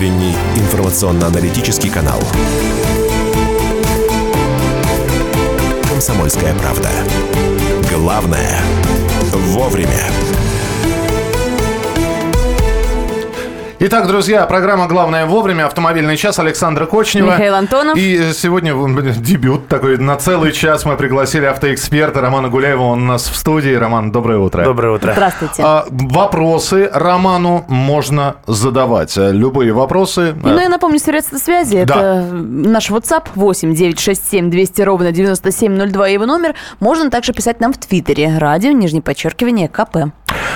[0.00, 2.18] утренний информационно-аналитический канал.
[5.90, 6.88] «Комсомольская правда».
[7.90, 8.62] Главное–
[9.34, 10.00] вовремя.
[13.82, 17.30] Итак, друзья, программа «Главное вовремя», автомобильный час Александра Кочнева.
[17.30, 17.96] Михаил Антонов.
[17.96, 18.74] И сегодня
[19.14, 23.72] дебют такой, на целый час мы пригласили автоэксперта Романа Гуляева, он у нас в студии.
[23.72, 24.64] Роман, доброе утро.
[24.64, 25.12] Доброе утро.
[25.12, 25.62] Здравствуйте.
[25.64, 29.16] А, вопросы Роману можно задавать.
[29.16, 30.34] Любые вопросы.
[30.42, 31.84] Ну, я напомню, средства связи.
[31.84, 31.94] Да.
[31.94, 36.54] Это наш WhatsApp 8 967 200 ровно 9702 его номер.
[36.80, 38.36] Можно также писать нам в Твиттере.
[38.36, 40.12] Радио, нижнее подчеркивание, КП.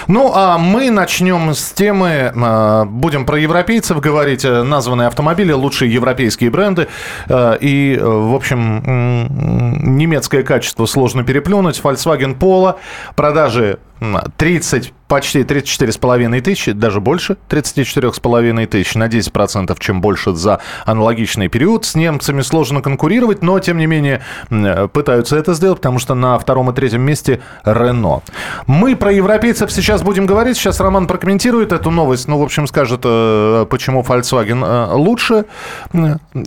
[0.07, 5.93] Ну, а мы начнем с темы, э, будем про европейцев говорить, э, названные автомобили, лучшие
[5.93, 6.89] европейские бренды.
[7.29, 8.83] Э, И, э, в общем,
[9.97, 11.81] немецкое качество сложно переплюнуть.
[11.81, 12.77] Volkswagen Polo,
[13.17, 13.79] продажи
[14.37, 21.85] 30, почти 34,5 тысячи, даже больше 34,5 тысяч, на 10% чем больше за аналогичный период.
[21.85, 24.23] С немцами сложно конкурировать, но, тем не менее,
[24.93, 28.23] пытаются это сделать, потому что на втором и третьем месте Renault.
[28.67, 30.57] Мы про европейцев сейчас будем говорить.
[30.57, 32.29] Сейчас Роман прокомментирует эту новость.
[32.29, 35.45] Ну, в общем, скажет, э, почему Volkswagen э, лучше,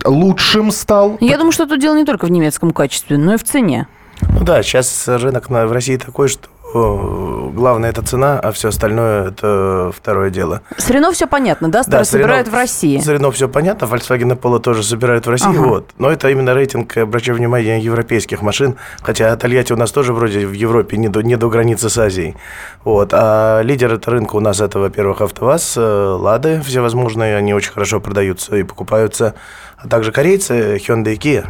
[0.06, 1.18] лучшим стал.
[1.20, 3.88] Я думаю, что тут дело не только в немецком качестве, но и в цене.
[4.22, 9.30] Ну да, сейчас рынок на, в России такой, что главное это цена, а все остальное
[9.30, 10.62] это второе дело.
[10.78, 11.84] С Рено все понятно, да?
[11.84, 13.00] Старые с Renault- собирают в России.
[13.00, 15.68] С Renault все понятно, Volkswagen и Polo тоже собирают в России, Ага.
[15.68, 15.92] вот.
[15.98, 20.54] Но это именно рейтинг, обращаю внимание, европейских машин, хотя Тольятти у нас тоже вроде в
[20.54, 22.36] Европе не до, не до границы с Азией.
[22.84, 23.10] Вот.
[23.14, 25.82] А лидер это рынка у нас это, во-первых, АвтоВАЗ, э,
[26.20, 29.36] Лады всевозможные, они очень хорошо продаются и покупаются,
[29.78, 31.46] а также корейцы, Hyundai и Kia.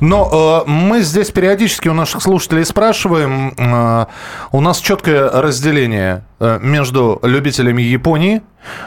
[0.00, 4.06] Но э, мы здесь периодически у наших слушателей спрашиваем, э,
[4.50, 8.42] у нас четкое разделение между любителями Японии,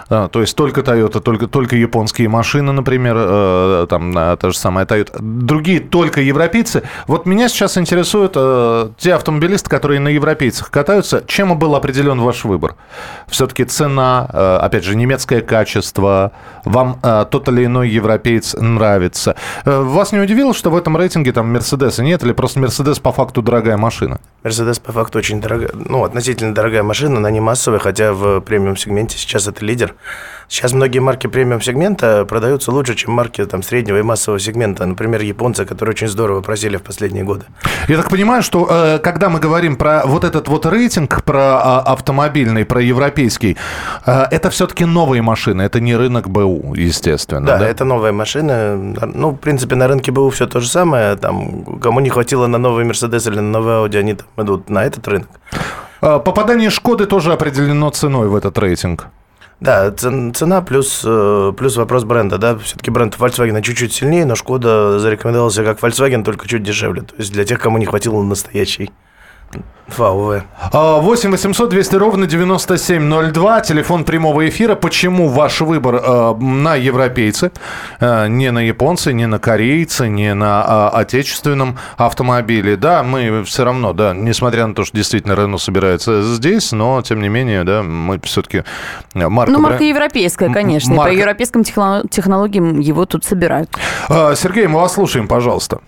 [0.09, 4.58] э, то есть только Toyota, только, только японские машины, например, э, там э, та же
[4.58, 6.83] самая Toyota, другие только европейцы.
[7.08, 12.43] Вот меня сейчас интересуют э, те автомобилисты, которые на европейцах катаются, чем был определен ваш
[12.43, 12.76] выбор?
[13.27, 16.32] Все-таки цена, э, опять же, немецкое качество,
[16.65, 19.36] вам э, тот или иной европеец нравится.
[19.65, 23.11] Э, Вас не удивило, что в этом рейтинге там Мерседеса нет, или просто Мерседес по
[23.11, 24.20] факту дорогая машина?
[24.43, 29.17] Мерседес по факту очень дорогая, ну, относительно дорогая машина, она не массовая, хотя в премиум-сегменте
[29.17, 29.95] сейчас это лидер.
[30.50, 34.86] Сейчас многие марки премиум-сегмента продаются лучше, чем марки там, среднего и массового сегмента.
[34.86, 37.45] Например, японцы, которые очень здорово просели в последние годы.
[37.88, 41.80] Я так понимаю, что э, когда мы говорим про вот этот вот рейтинг, про а,
[41.82, 43.58] автомобильный, про европейский,
[44.06, 47.45] э, это все-таки новые машины, это не рынок БУ, естественно.
[47.45, 47.67] Да, да?
[47.67, 48.76] это новая машина.
[48.76, 51.16] Ну, в принципе, на рынке БУ все то же самое.
[51.16, 54.83] Там, кому не хватило на новый Мерседес или на новый Audi, они там идут на
[54.83, 55.30] этот рынок.
[56.02, 59.08] Э, Попадание Шкоды тоже определено ценой в этот рейтинг.
[59.60, 64.36] Да, цен- цена плюс, э, плюс вопрос бренда, да, все-таки бренд Volkswagen чуть-чуть сильнее, но
[64.36, 68.92] Шкода зарекомендовался как Volkswagen, только чуть дешевле, то есть для тех, кому не хватило настоящей
[69.92, 70.43] ФАУВ.
[70.71, 74.76] А, 8 800 200 ровно 9702, телефон прямого эфира.
[74.76, 77.52] Почему ваш выбор э, на европейцы,
[77.99, 82.76] э, не на японцы, не на корейцы, не на а, отечественном автомобиле?
[82.77, 87.21] Да, мы все равно, да, несмотря на то, что действительно Рено собирается здесь, но тем
[87.21, 88.64] не менее, да, мы все-таки
[89.14, 89.52] марка...
[89.52, 90.93] Ну, марка европейская, конечно.
[90.93, 93.70] И марка- по европейским техно- технологиям его тут собирают.
[94.08, 95.80] Сергей, мы вас слушаем, пожалуйста.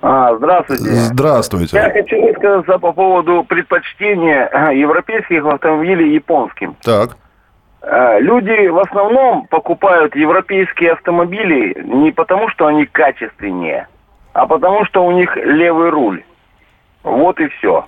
[0.00, 0.84] А, здравствуйте.
[0.84, 1.78] Я Здравствуйте.
[1.92, 6.76] хочу высказаться по поводу предпочтения э, европейских автомобилей японским.
[6.82, 7.16] Так.
[7.82, 13.88] Э, Люди в основном покупают европейские автомобили не потому, что они качественнее,
[14.34, 16.22] а потому, что у них левый руль.
[17.02, 17.84] Вот и все.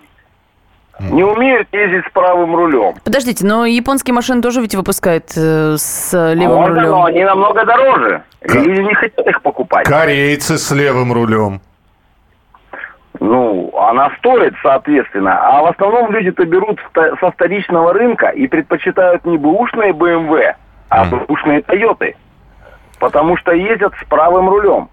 [0.99, 2.95] Не умеют ездить с правым рулем.
[3.05, 7.05] Подождите, но японские машины тоже ведь выпускают э, с левым Можно, но рулем.
[7.05, 8.23] они намного дороже.
[8.43, 9.87] Ка- Люди не хотят их покупать.
[9.87, 11.61] Корейцы с левым рулем.
[13.21, 15.39] Ну, она стоит, соответственно.
[15.39, 20.55] А в основном люди-то берут со вторичного рынка и предпочитают не бэушные BMW,
[20.89, 22.17] а бэушные Тойоты.
[22.99, 24.89] Потому что ездят с правым рулем.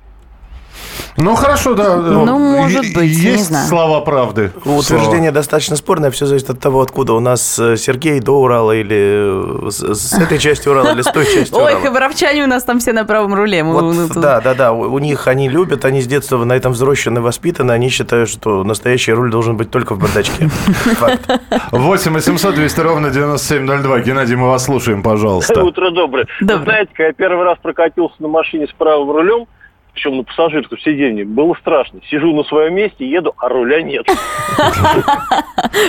[1.18, 1.96] Ну хорошо, да.
[1.96, 3.68] Ну, может быть, не Есть знаю.
[3.68, 4.52] слова правды.
[4.66, 9.66] Утверждение достаточно спорное, все зависит от того, откуда у нас э, Сергей до Урала, или
[9.68, 11.82] э, с, с этой части Урала, или с той части Ой, Урала.
[11.82, 13.64] хабаровчане у нас там все на правом руле.
[13.64, 14.72] Мы- Вот, тут- да, да, да.
[14.74, 19.12] У них они любят, они с детства на этом взрослены, воспитаны, они считают, что настоящий
[19.14, 20.48] руль должен быть только в бардачке.
[20.98, 21.30] Факт.
[21.72, 24.00] 8 800 200 ровно 9702.
[24.02, 25.64] Геннадий, мы вас слушаем, пожалуйста.
[25.64, 26.28] Утро доброе.
[26.42, 26.58] Доброе.
[26.60, 29.48] Вы знаете, когда я первый раз прокатился на машине с правым рулем,
[29.98, 32.00] причем на пассажирском сиденье, было страшно.
[32.08, 34.06] Сижу на своем месте, еду, а руля нет.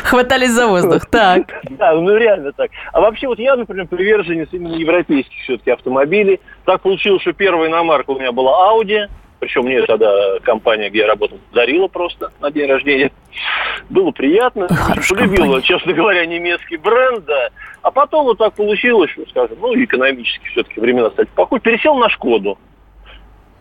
[0.05, 1.05] Хватались за воздух.
[1.11, 1.61] Так.
[1.73, 2.71] Да, ну реально так.
[2.95, 6.41] А вообще вот я, например, приверженец именно европейских все-таки автомобилей.
[6.65, 9.09] Так получилось, что первая иномарка у меня была Audi.
[9.41, 10.11] Причем мне тогда
[10.43, 13.13] компания, где я работал, дарила просто на день рождения.
[13.91, 14.69] Было приятно.
[14.69, 15.63] Хорошая Полюбила, компания.
[15.63, 17.51] честно говоря, немецкий бренд, да.
[17.83, 21.61] А потом вот так получилось, скажем, ну, экономически все-таки времена стали покой.
[21.61, 22.59] Пересел на Шкоду.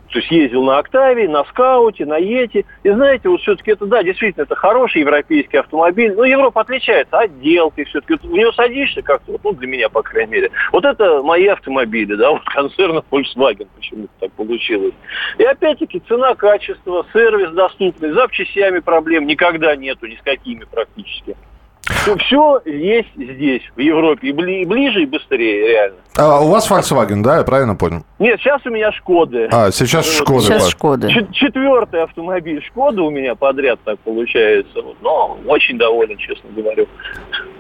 [0.09, 2.65] То есть ездил на Октаве, на Скауте, на Йети.
[2.83, 6.13] И знаете, вот все-таки это, да, действительно, это хороший европейский автомобиль.
[6.15, 8.13] Но Европа отличается отделкой все-таки.
[8.13, 10.51] Вот в него садишься как-то, вот, ну, для меня, по крайней мере.
[10.71, 14.94] Вот это мои автомобили, да, вот концерна Volkswagen почему-то так получилось.
[15.38, 21.36] И опять-таки цена, качество, сервис доступный, запчастями проблем никогда нету, ни с какими практически.
[22.15, 24.30] Все есть здесь, в Европе.
[24.30, 25.98] И бли- и ближе, и быстрее, реально.
[26.18, 28.04] А, у вас Volkswagen, да, я правильно понял?
[28.19, 29.48] Нет, сейчас у меня Шкоды.
[29.51, 30.25] А, сейчас Вот.
[30.25, 30.42] Шкода.
[30.45, 30.71] Сейчас Паш.
[30.71, 31.09] Шкода.
[31.09, 34.80] Чет- Четвертый автомобиль Шкода у меня подряд так получается.
[35.01, 36.88] Но очень доволен, честно говорю.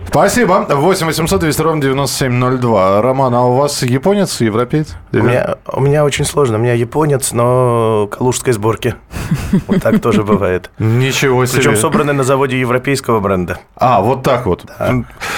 [0.07, 0.65] Спасибо.
[0.69, 3.01] 8 800 200 ровно 9702.
[3.01, 4.95] Роман, а у вас японец, европеец?
[5.13, 6.57] У меня, у меня очень сложно.
[6.57, 8.95] У меня японец, но калужской сборки.
[9.67, 10.71] Вот так тоже бывает.
[10.79, 11.57] Ничего себе.
[11.61, 13.59] Причем собраны на заводе европейского бренда.
[13.75, 14.65] А, вот так вот.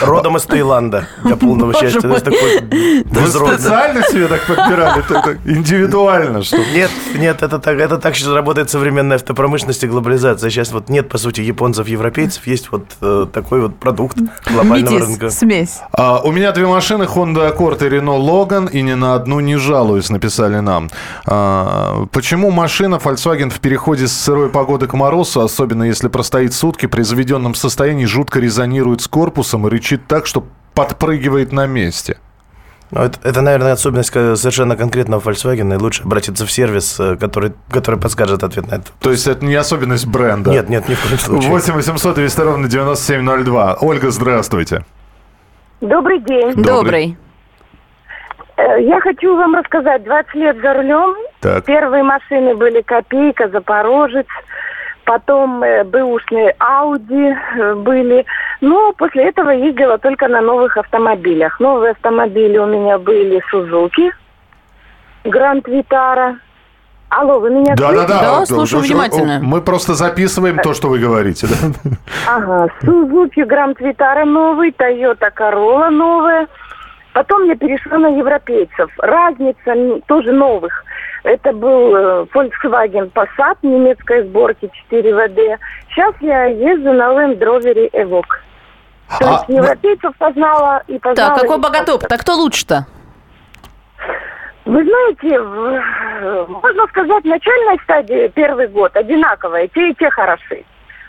[0.02, 2.10] Родом из Таиланда, для полного Боже счастья.
[2.10, 5.00] Есть такой Вы специально себе так подбирали?
[5.00, 9.88] Это так индивидуально, что Нет, нет, это так, это так сейчас работает современная автопромышленность и
[9.88, 10.50] глобализация.
[10.50, 15.30] Сейчас вот нет, по сути, японцев, европейцев, есть вот э, такой вот продукт глобального рынка.
[15.30, 15.80] смесь.
[15.92, 19.58] А, у меня две машины, Honda Accord и Renault Logan, и ни на одну не
[19.58, 20.90] жалуюсь, написали нам.
[21.26, 26.86] А, почему машина Volkswagen в переходе с сырой погоды к морозу, особенно если простоит сутки,
[26.86, 32.18] при заведенном состоянии жутко резонирует с корпусом и рычит так, что подпрыгивает на месте?
[32.92, 37.54] Ну, это, это, наверное, особенность совершенно конкретного Volkswagen, и лучше обратиться в сервис, э, который,
[37.70, 38.86] который подскажет ответ на это.
[39.00, 40.50] То есть это не особенность бренда?
[40.50, 41.52] Нет, нет, ни в коем случае.
[41.52, 43.78] 8 800 200 ровно 9702.
[43.82, 44.86] Ольга, здравствуйте.
[45.82, 46.54] Добрый день.
[46.56, 47.18] Добрый.
[48.58, 50.04] Э, Я хочу вам рассказать.
[50.04, 51.16] 20 лет за рулем.
[51.42, 51.66] Так.
[51.66, 54.28] Первые машины были Копейка, Запорожец.
[55.10, 58.28] Потом э, бэушные Ауди э, были.
[58.62, 61.60] Но после этого ездила только на новых автомобилях.
[61.60, 64.12] Новые автомобили у меня были Сузуки,
[65.24, 66.38] Гранд Витара.
[67.10, 68.08] Алло, вы меня Да, да, слышите?
[68.14, 68.40] да.
[68.40, 69.40] Да, слушаю внимательно.
[69.42, 71.48] Мы просто записываем то, что вы говорите.
[71.48, 71.90] да?
[72.28, 76.48] Ага, Сузуки Гранд Витара новый, Тойота Королла новая.
[77.20, 78.90] Потом я перешла на европейцев.
[78.98, 80.72] Разница тоже новых.
[81.26, 85.60] Это был э, Volkswagen Passat немецкой сборки 4 ВД.
[85.90, 88.24] Сейчас я езжу на Land Rover Evoque.
[89.20, 91.32] То А, есть европейцев познала и познала...
[91.36, 92.08] Так, какой богатоп?
[92.08, 92.22] так.
[92.22, 92.86] Кто лучше-то?
[94.64, 100.64] Вы знаете, в- можно сказать, начальной стадии первый год одинаковые, те и те хороши.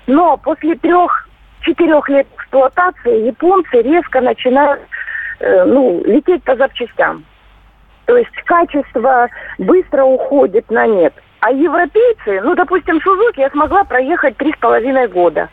[0.09, 4.81] Но после трех-четырех лет эксплуатации японцы резко начинают
[5.41, 7.25] э, ну, лететь по запчастям.
[8.07, 9.29] То есть качество
[9.59, 11.15] быстро уходит на нет.
[11.41, 15.49] А европейцы, ну, допустим, Сузуки я смогла проехать три с половиной года.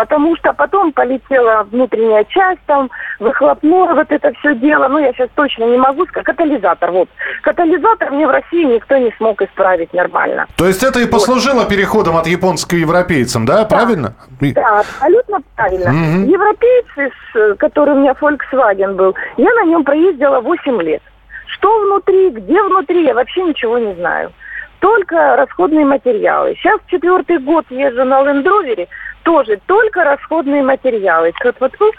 [0.00, 4.88] Потому что потом полетела внутренняя часть, там, выхлопное вот это все дело.
[4.88, 6.24] Ну, я сейчас точно не могу сказать.
[6.24, 7.10] Катализатор, вот.
[7.42, 10.46] Катализатор мне в России никто не смог исправить нормально.
[10.56, 13.66] То есть это и послужило переходом от японской к европейцам, да?
[13.66, 14.14] Правильно?
[14.40, 15.90] И- Да, абсолютно правильно.
[15.92, 16.28] Мгм.
[16.28, 17.12] Европейцы,
[17.58, 21.02] который у меня Volkswagen был, я на нем проездила 8 лет.
[21.46, 24.32] Что внутри, где внутри, я вообще ничего не знаю.
[24.78, 26.54] Только расходные материалы.
[26.54, 28.88] Сейчас четвертый год езжу на Rover,
[29.22, 31.32] тоже только расходные материалы.
[31.32, 31.90] Тьфу-тьфу-тьфу.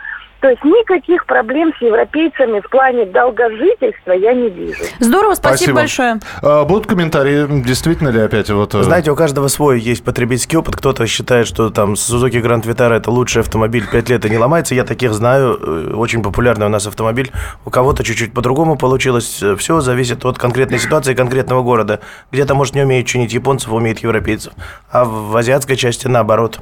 [0.42, 4.84] То есть никаких проблем с европейцами в плане долгожительства я не вижу.
[5.00, 6.20] Здорово, спасибо, большое.
[6.42, 8.74] А, будут комментарии, действительно ли опять вот...
[8.74, 10.76] э, Знаете, у каждого свой есть потребительский опыт.
[10.76, 14.74] Кто-то считает, что там Suzuki Grand Vitara это лучший автомобиль, 5 лет и не ломается.
[14.74, 15.60] Я таких знаю.
[15.62, 17.32] Э, Очень популярный у нас автомобиль.
[17.64, 19.44] У кого-то чуть-чуть по-другому получилось.
[19.60, 22.00] Все зависит от конкретной ситуации конкретного города.
[22.32, 24.54] Где-то, может, не умеет чинить японцев, умеет европейцев.
[24.90, 26.62] А в азиатской части наоборот.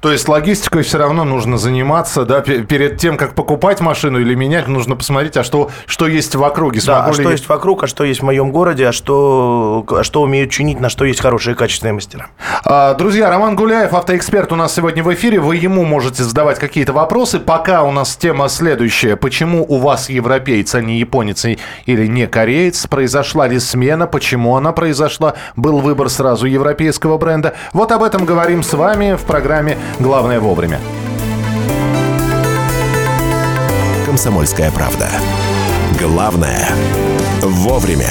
[0.00, 4.34] То есть логистикой все равно нужно заниматься, да, пе- перед тем, как покупать машину или
[4.34, 6.80] менять, нужно посмотреть, а что, что есть в округе.
[6.86, 10.02] Да, а ли- что есть вокруг, а что есть в моем городе, а что, а
[10.04, 12.26] что умеют чинить, на что есть хорошие качественные мастера.
[12.64, 15.40] А, Друзья, Роман Гуляев, автоэксперт у нас сегодня в эфире.
[15.40, 17.38] Вы ему можете задавать какие-то вопросы.
[17.38, 19.16] Пока у нас тема следующая.
[19.16, 22.86] Почему у вас европеец, а не японец или не кореец?
[22.86, 24.06] Произошла ли смена?
[24.06, 25.34] Почему она произошла?
[25.56, 27.54] Был выбор сразу европейского бренда?
[27.72, 29.22] Вот об этом говорим с вами в
[29.68, 30.80] программе «Главное вовремя».
[34.06, 35.08] «Комсомольская правда».
[35.98, 36.68] Главное–
[37.42, 38.10] вовремя.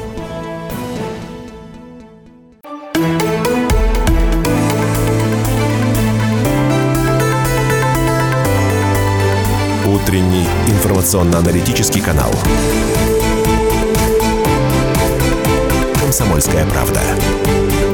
[9.91, 12.31] Утренний информационно-аналитический канал.
[15.99, 17.01] «Комсомольская правда».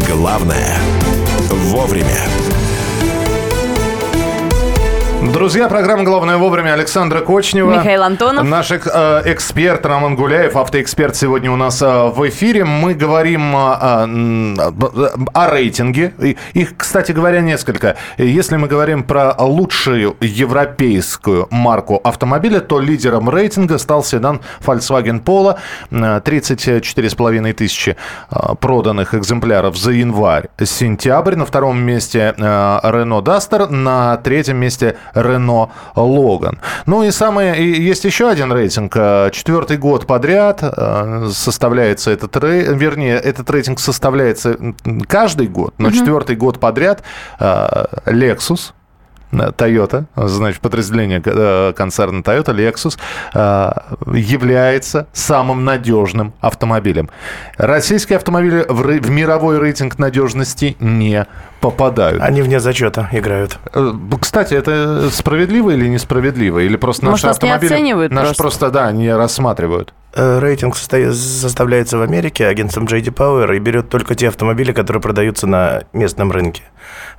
[0.08, 0.77] Главное–
[1.50, 2.20] вовремя.
[5.20, 7.80] Друзья, программа «Главное вовремя» Александра Кочнева.
[7.80, 8.44] Михаил Антонов.
[8.46, 8.78] Наш э,
[9.26, 12.66] эксперт Роман Гуляев, автоэксперт сегодня у нас э, в эфире.
[12.66, 13.58] Мы говорим э,
[15.34, 16.36] о рейтинге.
[16.54, 17.98] Их, кстати говоря, несколько.
[18.20, 25.58] Если мы говорим про лучшую европейскую марку автомобиля, то лидером рейтинга стал седан Volkswagen Polo.
[25.90, 27.98] Э, 34,5 тысячи
[28.30, 31.36] э, проданных экземпляров за январь-сентябрь.
[31.36, 33.68] На втором месте э, Renault Duster.
[33.68, 36.58] На третьем месте Renault Logan.
[36.86, 38.94] Ну и самое, и есть еще один рейтинг.
[38.96, 44.58] Э, Четвертый год подряд э, составляется этот рейтинг, вернее, этот рейтинг составляется
[45.08, 47.04] каждый год, но четвертый год подряд
[47.40, 48.74] э, Lexus,
[49.31, 52.98] Toyota, значит, подразделение э, концерна Toyota, Lexus,
[53.34, 57.10] э, является самым надежным автомобилем.
[57.57, 61.25] Российские автомобили в, ры- в мировой рейтинг надежности не
[61.60, 62.22] попадают.
[62.22, 63.57] Они вне зачета играют.
[63.74, 63.91] Э,
[64.22, 66.60] Кстати, это справедливо или несправедливо?
[66.60, 67.74] Или просто Может, наши нас не автомобили...
[67.74, 68.43] оценивают Наши просто?
[68.43, 69.93] просто, да, не рассматривают.
[70.15, 75.48] Э, Рейтинг составляется в Америке агентством JD Power и берет только те автомобили, которые продаются
[75.48, 76.63] на местном рынке.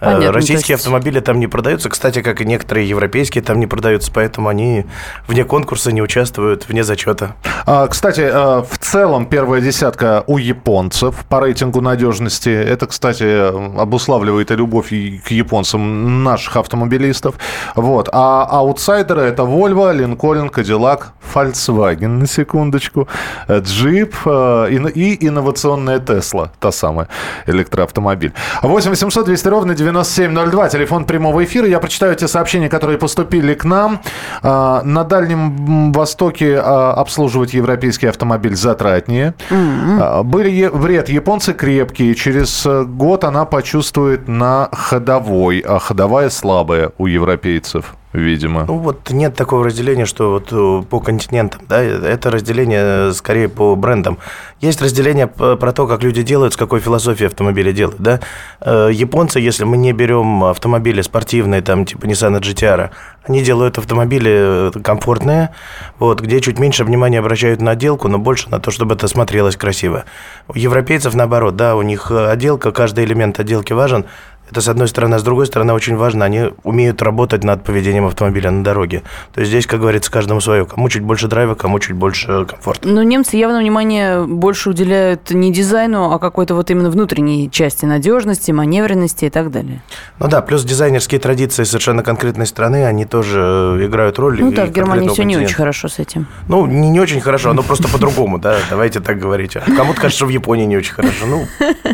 [0.01, 3.67] Э, Понятно, Российские есть- автомобили там не продаются, кстати, как и некоторые европейские там не
[3.67, 4.87] продаются, поэтому они
[5.27, 7.35] вне конкурса не участвуют, вне зачета.
[7.67, 12.49] А, Кстати, э, в целом первая десятка у японцев по рейтингу надежности.
[12.49, 13.49] Это, кстати,
[13.81, 17.35] обуславливает и любовь к японцам наших автомобилистов.
[17.75, 18.09] Вот.
[18.13, 23.09] А аутсайдеры это Volvo, Lincoln, Cadillac, Volkswagen, на секундочку,
[23.49, 27.09] Jeep э, и, инновационная Tesla, та самая
[27.47, 28.33] электроавтомобиль.
[28.63, 31.67] 8 800 200 ровно 9702, телефон прямого эфира.
[31.67, 34.01] Я прочитаю те сообщения, которые поступили к нам.
[34.43, 39.35] А, На Дальнем Востоке а, обслуживать европейский автомобиль затратнее.
[39.51, 41.09] А, Были вред.
[41.09, 42.15] Японцы крепкие.
[42.15, 45.61] Через э, год она почувствует на ходовой.
[45.61, 48.65] А ходовая слабая у европейцев, видимо.
[48.67, 53.49] Ну вот нет такого разделения, что вот э, по континентам, да, это разделение э, скорее
[53.49, 54.19] по брендам.
[54.61, 58.21] Есть разделение про то, как люди делают, с какой философией автомобили делают, да.
[58.61, 62.91] Э, Японцы, если мы не берем автомобили спортивные, там типа Nissan GTR,
[63.25, 65.51] они делают автомобили комфортные,
[65.99, 69.57] вот, где чуть меньше внимания обращают на отделку, но больше на то, чтобы это смотрелось
[69.57, 70.05] красиво.
[70.49, 74.07] У европейцев наоборот, да, у них отделка, каждый элемент отделки важен,
[74.51, 78.07] это с одной стороны, а с другой стороны очень важно, они умеют работать над поведением
[78.07, 79.03] автомобиля на дороге.
[79.35, 80.65] То есть здесь, как говорится, каждому свое.
[80.65, 82.89] Кому чуть больше драйва, кому чуть больше комфорта.
[82.89, 88.51] Но немцы явно внимание больше уделяют не дизайну, а какой-то вот именно внутренней части надежности,
[88.53, 89.83] маневренности и так далее.
[90.19, 94.41] Ну да, плюс дизайнерские традиции совершенно конкретной страны, они тоже э, играют роль.
[94.41, 96.27] Ну да, в Германии все не очень хорошо с этим.
[96.49, 99.57] Ну, не, не очень хорошо, но просто по-другому, да, давайте так говорить.
[99.77, 101.27] Кому-то кажется, что в Японии не очень хорошо.
[101.27, 101.47] Ну,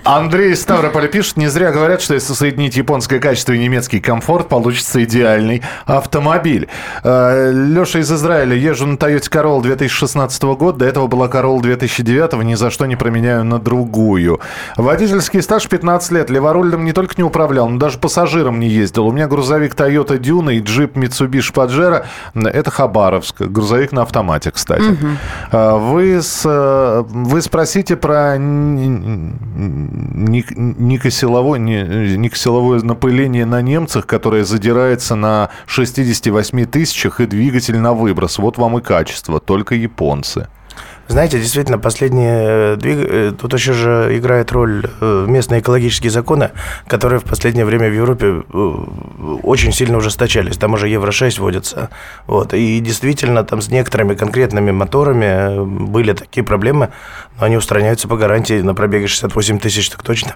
[0.05, 4.49] Андрей из Ставрополя пишет, не зря говорят, что если соединить японское качество и немецкий комфорт,
[4.51, 6.69] получится идеальный автомобиль.
[7.03, 12.35] Э, Леша из Израиля, езжу на Toyota Corolla 2016 года, до этого была Corolla 2009,
[12.45, 14.41] ни за что не променяю на другую.
[14.77, 19.07] Водительский стаж 15 лет, леворульным не только не управлял, но даже пассажиром не ездил.
[19.07, 24.85] У меня грузовик Toyota Duna и джип Mitsubishi Pajero, это Хабаровск, грузовик на автомате, кстати.
[25.51, 31.55] Э, Вы, с, э, вы спросите про ник- никосиловое,
[32.35, 38.39] не- никосиловое напыление на немцах, которое задирается на 68 тысячах и двигатель на выброс.
[38.39, 40.49] Вот вам и качество, только японцы.
[41.07, 42.75] Знаете, действительно, последние...
[42.75, 46.51] э, двиг- э, Тут еще же играет роль э, местные экологические законы,
[46.89, 48.43] которые в последнее время в Европе
[49.43, 50.57] очень сильно ужесточались.
[50.57, 51.91] Там уже Евро-6 вводится.
[52.27, 52.55] Вот.
[52.55, 56.89] И действительно, там с некоторыми конкретными моторами были такие проблемы,
[57.39, 60.35] но они устраняются по гарантии на пробеге 68 тысяч, так точно.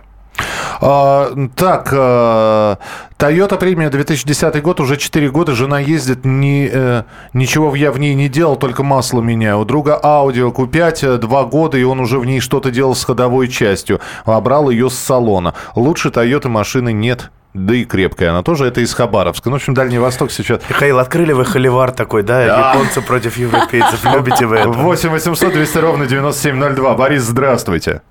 [0.81, 2.79] А, так, а,
[3.19, 8.15] Toyota премия 2010 год, уже 4 года, жена ездит, ни, э, ничего я в ней
[8.15, 9.59] не делал, только масло меняю.
[9.59, 13.49] У друга Audi Q5 2 года, и он уже в ней что-то делал с ходовой
[13.49, 14.01] частью.
[14.25, 15.55] А брал ее с салона.
[15.75, 17.31] Лучше Toyota машины нет.
[17.55, 19.49] Да и крепкая она тоже, это из Хабаровска.
[19.49, 20.61] Ну, в общем, Дальний Восток сейчас...
[20.69, 22.47] Михаил, открыли вы холивар такой, да?
[22.47, 22.71] Да.
[22.71, 24.05] Японцы против европейцев.
[24.05, 24.69] Любите вы это?
[24.69, 26.95] 8 800 200 ровно 9702.
[26.95, 28.03] Борис, здравствуйте.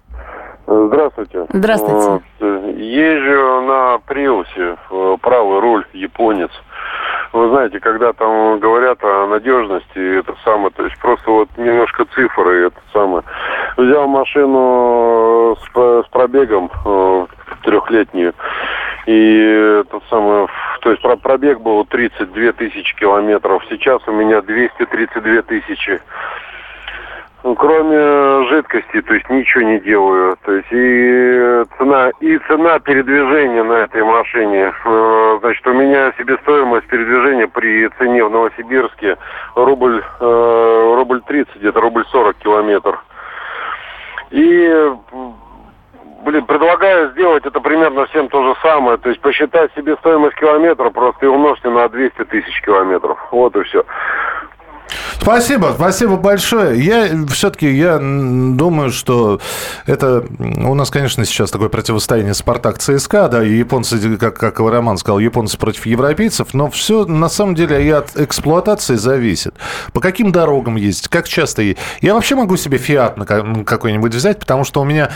[0.67, 1.45] Здравствуйте.
[1.49, 2.25] Здравствуйте.
[2.41, 6.51] Э, Езжу на Приусе, э, правый руль, японец.
[7.31, 12.67] Вы знаете, когда там говорят о надежности, это самое, то есть просто вот немножко цифры,
[12.67, 13.23] это самое.
[13.77, 17.25] Взял машину с, про- с пробегом э,
[17.63, 18.33] трехлетнюю,
[19.05, 20.47] и тот самый,
[20.81, 26.01] то есть про- пробег был 32 тысячи километров, сейчас у меня 232 тысячи.
[27.47, 30.35] Ну, кроме жидкости, то есть ничего не делаю.
[30.43, 34.73] То есть и цена, и цена передвижения на этой машине.
[34.83, 39.17] Э, Значит, у меня себестоимость передвижения при цене в Новосибирске
[39.55, 42.99] рубль, э, рубль 30, где-то рубль 40 километр.
[44.31, 44.91] И
[46.25, 48.97] Блин, предлагаю сделать это примерно всем то же самое.
[48.97, 53.17] То есть посчитать себестоимость километра просто и умножьте на 200 тысяч километров.
[53.31, 53.85] Вот и все.
[55.21, 56.81] Спасибо, спасибо большое.
[56.81, 59.41] Я все-таки я думаю, что
[59.85, 64.97] это у нас, конечно, сейчас такое противостояние Спартак ЦСКА, да, и японцы, как, как Роман
[64.97, 69.55] сказал, японцы против европейцев, но все на самом деле и от эксплуатации зависит.
[69.91, 71.83] По каким дорогам ездить, как часто ездить.
[72.01, 73.17] Я вообще могу себе Фиат
[73.65, 75.11] какой-нибудь взять, потому что у меня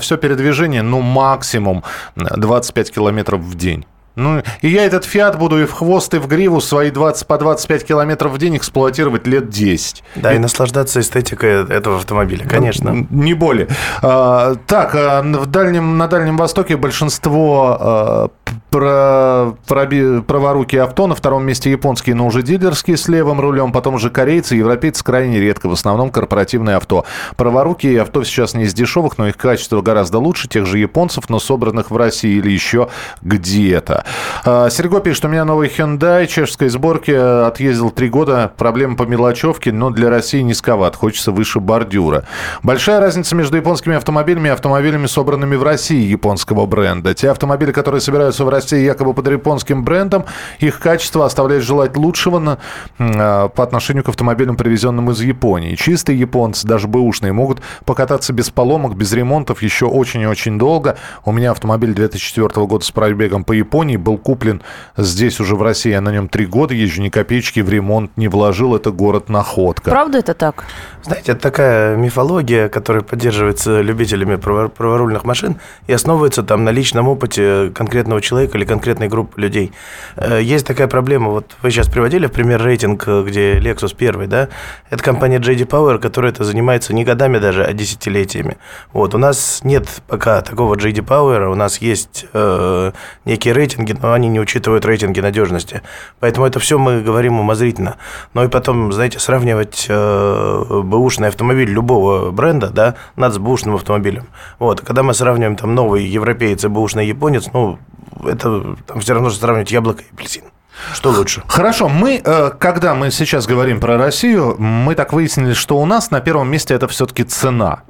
[0.00, 1.84] все передвижение, ну, максимум
[2.16, 3.86] 25 километров в день.
[4.16, 7.36] Ну, и я этот Фиат буду и в хвост, и в гриву свои 20 по
[7.36, 10.04] 25 километров в день эксплуатировать лет 10.
[10.16, 12.90] Да, и наслаждаться эстетикой этого автомобиля, конечно.
[12.90, 13.68] Н- Не более.
[14.02, 18.30] А, так, а, в дальнем, на Дальнем Востоке большинство
[18.70, 23.94] про, проби- праворуки авто, на втором месте японские, но уже дилерские с левым рулем, потом
[23.94, 27.04] уже корейцы, европейцы крайне редко, в основном корпоративные авто.
[27.36, 31.38] Праворукие авто сейчас не из дешевых, но их качество гораздо лучше тех же японцев, но
[31.38, 32.88] собранных в России или еще
[33.22, 34.04] где-то.
[34.44, 39.04] А, Серго пишет, у меня новый Hyundai чешской сборки, э, отъездил три года, проблема по
[39.04, 42.24] мелочевке, но для России низковат, хочется выше бордюра.
[42.62, 47.14] Большая разница между японскими автомобилями и автомобилями, собранными в России японского бренда.
[47.14, 50.24] Те автомобили, которые собираются в России якобы под японским брендом,
[50.58, 52.58] их качество оставляет желать лучшего на-
[52.98, 55.74] м, по отношению к автомобилям, привезенным из Японии.
[55.74, 60.96] Чистые японцы, даже бэушные, могут покататься без поломок, без ремонтов еще очень и очень долго.
[61.24, 64.62] У меня автомобиль 2004 года с пробегом по Японии был куплен
[64.96, 65.90] здесь уже в России.
[65.90, 68.74] Я на нем три года езжу, ни копеечки в ремонт не вложил.
[68.76, 69.90] Это город Находка.
[69.90, 70.64] Правда это так?
[71.02, 77.08] Знаете, это такая мифология, которая поддерживается любителями право- праворульных машин и основывается там на личном
[77.08, 79.72] опыте конкретного человека или конкретной группы людей.
[80.16, 84.26] Э, Есть такая проблема, вот вы сейчас приводили в пример рейтинг, э, где Lexus первый,
[84.26, 84.48] да?
[84.90, 88.56] Это компания JD Power, которая это занимается не годами даже, а десятилетиями.
[88.92, 92.92] Вот, у нас нет пока такого JD Power, у нас есть э,
[93.24, 95.82] некие рейтинги, но они не учитывают рейтинги надежности.
[96.20, 97.96] Поэтому это все мы говорим умозрительно.
[98.34, 104.26] Ну и потом, знаете, сравнивать э, бэушный автомобиль любого бренда, да, надо с бэушным автомобилем.
[104.58, 107.78] Вот, когда мы сравниваем там новый европеец и бэушный японец, ну,
[108.24, 110.44] это там все равно, что сравнивать яблоко и апельсин.
[110.92, 111.42] Что лучше?
[111.46, 116.10] Хорошо, мы, э, когда мы сейчас говорим про Россию, мы так выяснили, что у нас
[116.10, 117.82] на первом месте это все-таки цена.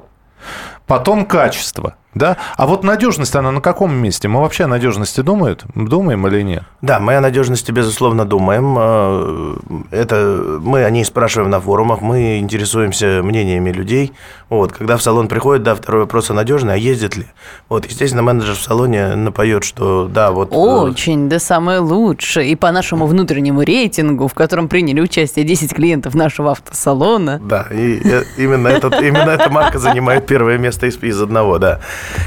[0.87, 2.37] Потом качество, да?
[2.57, 4.29] А вот надежность, она на каком месте?
[4.29, 5.65] Мы вообще о надежности думают?
[5.75, 6.63] думаем или нет?
[6.83, 8.77] Да, мы о надежности, безусловно, думаем.
[8.79, 9.55] Э,
[9.91, 14.13] Это мы о ней спрашиваем на форумах, мы интересуемся мнениями людей.
[14.51, 17.27] Вот, когда в салон приходит, да, второй вопрос, а надежный, а ездит ли?
[17.69, 20.53] Вот, естественно, менеджер в салоне напоет, что да, вот...
[20.53, 22.49] э, Очень, да самое лучшее.
[22.51, 27.41] И по нашему внутреннему рейтингу, в котором приняли участие 10 клиентов нашего автосалона.
[27.43, 31.81] Да, и э, именно, этот, именно эта марка занимает первое место из, из одного, да.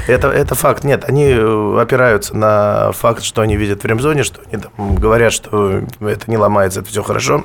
[0.06, 0.84] Это, это факт.
[0.84, 5.32] Нет, они э, опираются на факт, что они видят в ремзоне, что они там говорят,
[5.32, 7.44] что это не ломается, это все хорошо.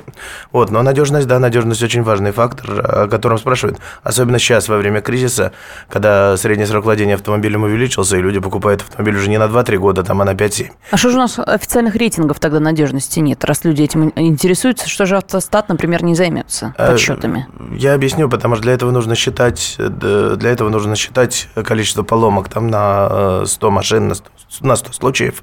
[0.52, 3.78] Вот, но надежность, да, надежность очень важный фактор, о котором спрашивают.
[4.02, 5.52] Особенно сейчас, во время кризиса,
[5.88, 10.02] когда средний срок владения автомобилем увеличился, и люди покупают автомобиль уже не на 2-3 года,
[10.02, 10.70] там, а на 5-7.
[10.90, 13.44] А что же у нас официальных рейтингов тогда надежности нет?
[13.44, 17.46] Раз люди этим интересуются, что же автостат, например, не займется Э, подсчетами?
[17.76, 19.88] Я объясню, потому что для этого нужно считать, э,
[20.36, 24.28] для этого нужно считать количество поломок поломок там на э, 100 машин, на 100,
[24.62, 25.42] на 100 случаев.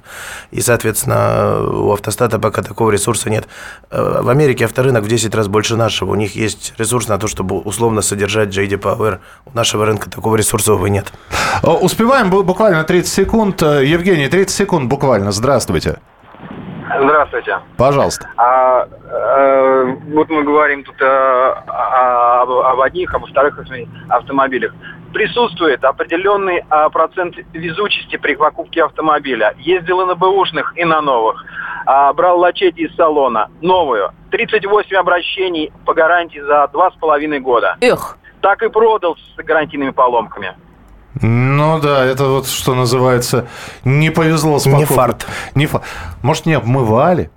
[0.50, 3.44] И, соответственно, у автостата пока такого ресурса нет.
[3.90, 6.10] Э, В Америке авторынок в 10 раз больше нашего.
[6.10, 9.18] У них есть ресурс на то, чтобы условно содержать JD Power.
[9.46, 11.12] У нашего рынка такого ресурса, увы, нет.
[11.62, 13.62] Э, Успеваем бу- буквально 30 секунд.
[13.62, 15.30] Э, Евгений, 30 секунд буквально.
[15.30, 15.98] Здравствуйте.
[17.04, 17.58] Здравствуйте.
[17.76, 18.26] Пожалуйста.
[18.36, 23.58] А, э, вот мы говорим тут э, о- об, об одних, а во вторых
[24.08, 24.72] автомобилях.
[25.12, 29.54] Присутствует определенный а, процент везучести при покупке автомобиля.
[29.58, 31.44] Ездил и на бэушных, и на новых.
[31.84, 34.10] А, брал лачети из салона, новую.
[34.30, 37.76] 38 обращений по гарантии за два с половиной года.
[37.80, 38.16] Эх.
[38.40, 40.54] Так и продал с гарантийными поломками.
[41.20, 43.46] Ну да, это вот что называется
[43.84, 44.96] не повезло с Не покупкой.
[44.96, 45.26] фарт.
[45.54, 45.82] Не фа-
[46.22, 47.30] Может, не обмывали?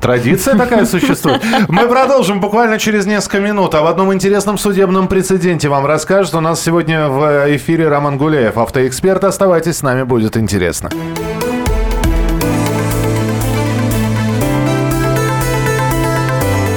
[0.00, 1.42] Традиция такая существует.
[1.68, 3.74] Мы продолжим буквально через несколько минут.
[3.74, 6.34] А в одном интересном судебном прецеденте вам расскажет.
[6.34, 9.24] У нас сегодня в эфире Роман Гуляев, автоэксперт.
[9.24, 10.90] Оставайтесь с нами, будет интересно.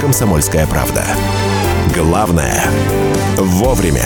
[0.01, 1.03] «Комсомольская правда».
[1.95, 2.63] Главное–
[3.37, 4.05] вовремя.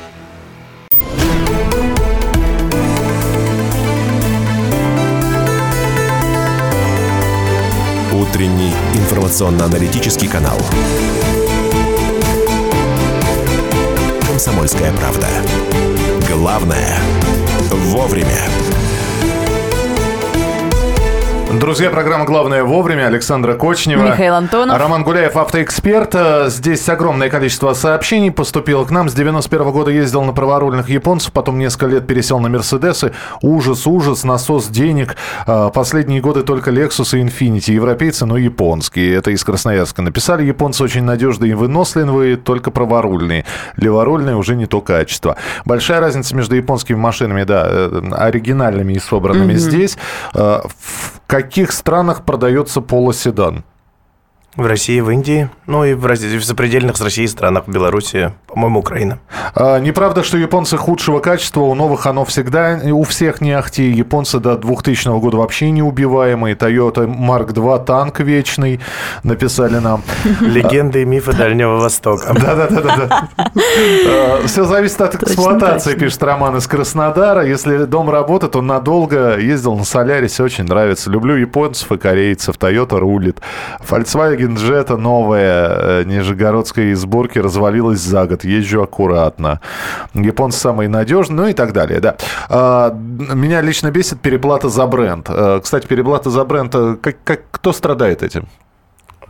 [8.21, 10.59] Утренний информационно-аналитический канал.
[14.27, 15.27] «Комсомольская правда».
[16.29, 16.99] Главное–
[17.71, 18.47] вовремя.
[21.59, 23.07] Друзья, программа «Главное вовремя».
[23.07, 24.01] Александра Кочнева.
[24.03, 24.77] Михаил Антонов.
[24.79, 26.15] Роман Гуляев, автоэксперт.
[26.15, 29.09] Э, Здесь огромное количество сообщений поступило к нам.
[29.09, 33.11] С 91 года ездил на праворульных японцев, потом несколько лет пересел на Мерседесы.
[33.41, 35.15] Ужас, ужас, насос денег.
[35.45, 37.71] Э, Последние годы только Lexus и Infiniti.
[37.73, 39.13] Европейцы, но японские.
[39.15, 40.43] Это из Красноярска написали.
[40.43, 43.45] Японцы очень надежные и выносливые, только праворульные.
[43.75, 45.35] Леворульные уже не то качество.
[45.65, 49.59] Большая разница между японскими машинами, да, э, оригинальными и собранными Мгм.
[49.59, 49.97] здесь.
[50.33, 53.63] В каких странах продается полоседан?
[54.57, 58.33] В России, в Индии, ну и в, России, в сопредельных с Россией странах, в Беларуси,
[58.47, 59.19] по-моему, Украина.
[59.55, 63.89] А, неправда, что японцы худшего качества, у новых оно всегда, у всех не ахти.
[63.89, 66.55] Японцы до 2000 года вообще неубиваемые.
[66.55, 68.81] Toyota Mark II танк вечный,
[69.23, 70.03] написали нам.
[70.41, 72.33] Легенды и мифы Дальнего Востока.
[72.33, 73.29] Да-да-да.
[74.47, 77.45] Все зависит от эксплуатации, пишет Роман из Краснодара.
[77.45, 81.09] Если дом работает, он надолго ездил на Солярисе, очень нравится.
[81.09, 82.55] Люблю японцев и корейцев.
[82.57, 83.39] Toyota рулит.
[83.89, 88.43] Volkswagen Jetta новая, э, нижегородской сборки развалилась за год.
[88.43, 89.59] Езжу аккуратно.
[90.13, 92.15] Японцы самые надежные, ну и так далее, да.
[92.49, 95.27] А, Меня лично бесит переплата за бренд.
[95.29, 98.47] Э, Кстати, переплата за бренд, э, как, как, кто страдает этим?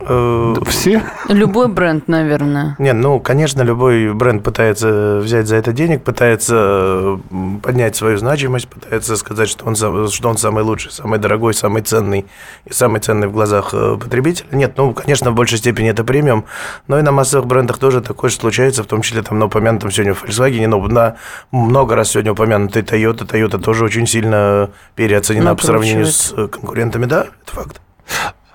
[0.06, 1.02] Э, Все?
[1.28, 2.76] Любой бренд, наверное.
[2.78, 7.20] Не, ну, конечно, любой бренд пытается взять за это денег, пытается
[7.62, 12.26] поднять свою значимость, пытается сказать, что он, что он самый лучший, самый дорогой, самый ценный
[12.64, 14.46] и самый ценный в глазах э, потребителя.
[14.52, 16.44] Нет, ну, конечно, в большей степени это премиум,
[16.88, 19.90] но и на массовых брендах тоже такое же случается, в том числе там на упомянутом
[19.90, 21.16] сегодня Volkswagen, но на
[21.50, 23.26] много раз сегодня упомянутый Toyota.
[23.26, 27.80] Toyota тоже очень сильно переоценена по сравнению с э, конкурентами, да, это факт.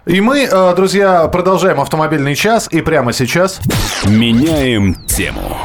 [0.07, 2.69] И мы, э, друзья, продолжаем автомобильный час.
[2.71, 3.59] И прямо сейчас...
[4.05, 5.57] Меняем тему.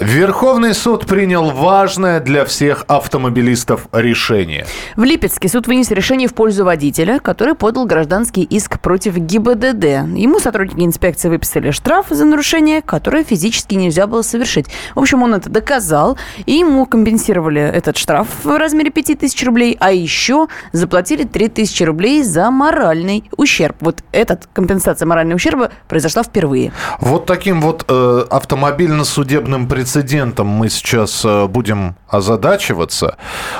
[0.00, 4.64] Верховный суд принял важное для всех автомобилистов решение.
[4.96, 9.84] В Липецке суд вынес решение в пользу водителя, который подал гражданский иск против ГИБДД.
[10.16, 14.68] Ему сотрудники инспекции выписали штраф за нарушение, которое физически нельзя было совершить.
[14.94, 19.92] В общем, он это доказал, и ему компенсировали этот штраф в размере 5000 рублей, а
[19.92, 23.76] еще заплатили 3000 рублей за моральный ущерб.
[23.80, 26.72] Вот эта компенсация морального ущерба произошла впервые.
[27.00, 33.16] Вот таким вот э, автомобильно-судебным прецедентом мы сейчас э, будем озадачиваться.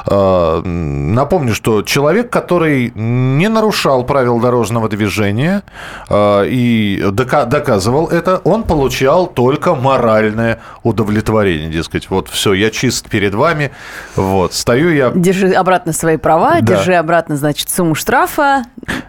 [0.07, 5.63] Э, напомню, что человек, который не нарушал правил дорожного движения
[6.09, 11.69] э, и дока- доказывал это, он получал только моральное удовлетворение.
[11.69, 13.73] Дескать, вот все, я чист перед вами,
[14.15, 15.11] вот, стою я...
[15.11, 16.77] Держи обратно свои права, Да.
[16.77, 18.65] держи обратно, значит, сумму штрафа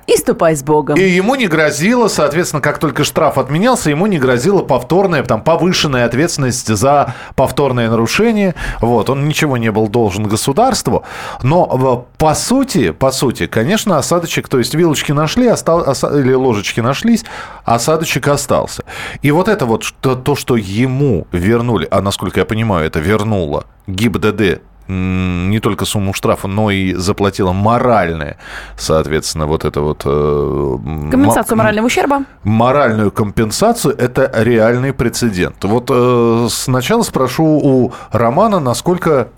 [0.07, 0.97] и ступай с Богом.
[0.97, 6.05] И ему не грозило, соответственно, как только штраф отменялся, ему не грозила повторная, там, повышенная
[6.05, 8.55] ответственность за за повторное нарушение.
[8.81, 11.03] Вот, он ничего не был должен государству.
[11.43, 16.33] Но э, по сути, по сути, конечно, осадочек, то есть вилочки нашли, остал, оса, или
[16.33, 17.25] ложечки нашлись,
[17.65, 18.83] осадочек остался.
[19.21, 23.65] И вот это вот что, то, что ему вернули, а насколько я понимаю, это вернуло
[23.87, 24.61] ГИБДД
[24.91, 28.37] не только сумму штрафа, но и заплатила моральное,
[28.77, 30.03] соответственно, вот это вот...
[30.05, 30.77] Э,
[31.11, 32.25] Компенсацию морального ущерба?
[32.43, 35.63] Моральную компенсацию– это реальный прецедент.
[35.63, 39.29] Вот э, сначала спрошу у Романа, насколько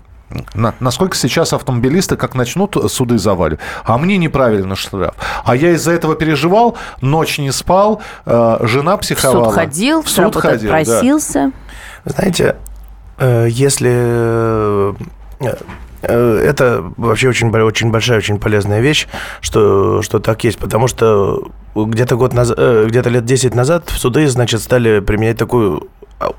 [0.54, 5.14] на, насколько сейчас автомобилисты как начнут суды заваливать, а мне неправильно штраф.
[5.44, 9.44] А я из-за этого переживал, ночь не спал, э, жена психовала.
[9.44, 11.52] В суд ходил, в суд ходил, просился.
[12.04, 12.12] Да.
[12.12, 12.56] Знаете,
[13.18, 14.94] э, если
[16.06, 19.06] это вообще очень, очень большая, очень полезная вещь,
[19.40, 23.98] что, что так есть, потому что где-то год назад, э, где-то лет 10 назад в
[23.98, 25.88] суды, значит, стали применять такую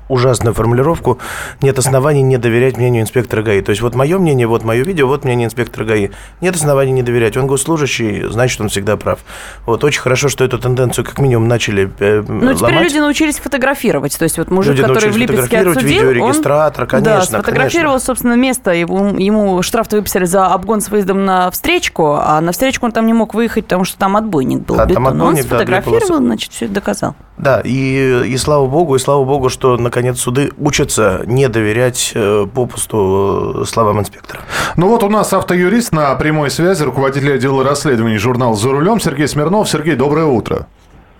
[0.08, 1.18] ужасную формулировку
[1.62, 3.62] «нет оснований не доверять мнению инспектора ГАИ».
[3.62, 6.10] То есть вот мое мнение, вот мое видео, вот мнение инспектора ГАИ.
[6.40, 7.36] Нет оснований не доверять.
[7.36, 9.20] Он госслужащий, значит, он всегда прав.
[9.64, 12.84] Вот очень хорошо, что эту тенденцию как минимум начали э, Ну, теперь ломать.
[12.84, 14.16] люди научились фотографировать.
[14.18, 18.06] То есть вот мужик, люди который в Липецке отсудил, видеорегистратор, он, конечно, да, сфотографировал, конечно.
[18.06, 18.72] собственно, место.
[18.72, 23.06] Ему, ему штраф выписали за обгон с выездом на встречку, а на встречку он там
[23.06, 24.76] не мог выехать, потому что там отбойник был.
[24.76, 27.14] Да, там отбойник, он сфотографировал, да, значит, все это доказал.
[27.38, 32.46] Да, и, и слава богу, и слава богу, что наконец суды учатся не доверять э,
[32.52, 34.40] попусту э, словам инспектора.
[34.76, 39.28] Ну вот у нас автоюрист на прямой связи, руководитель отдела расследований журнала «За рулем» Сергей
[39.28, 39.68] Смирнов.
[39.68, 40.66] Сергей, доброе утро.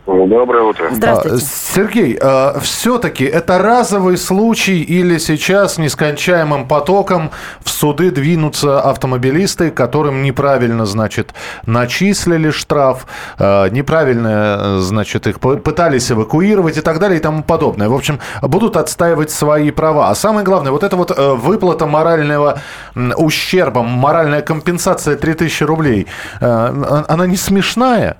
[0.06, 0.88] Доброе утро.
[0.92, 1.44] Здравствуйте.
[1.44, 10.22] Сергей, а, все-таки это разовый случай или сейчас нескончаемым потоком в суды двинутся автомобилисты, которым
[10.22, 11.34] неправильно, значит,
[11.66, 17.88] начислили штраф, а, неправильно, значит, их пытались эвакуировать и так далее и тому подобное.
[17.88, 20.10] В общем, будут отстаивать свои права.
[20.10, 22.60] А самое главное, вот эта вот э, выплата морального
[22.94, 26.06] ущерба, моральная компенсация 3000 рублей,
[26.40, 28.18] э, она не смешная?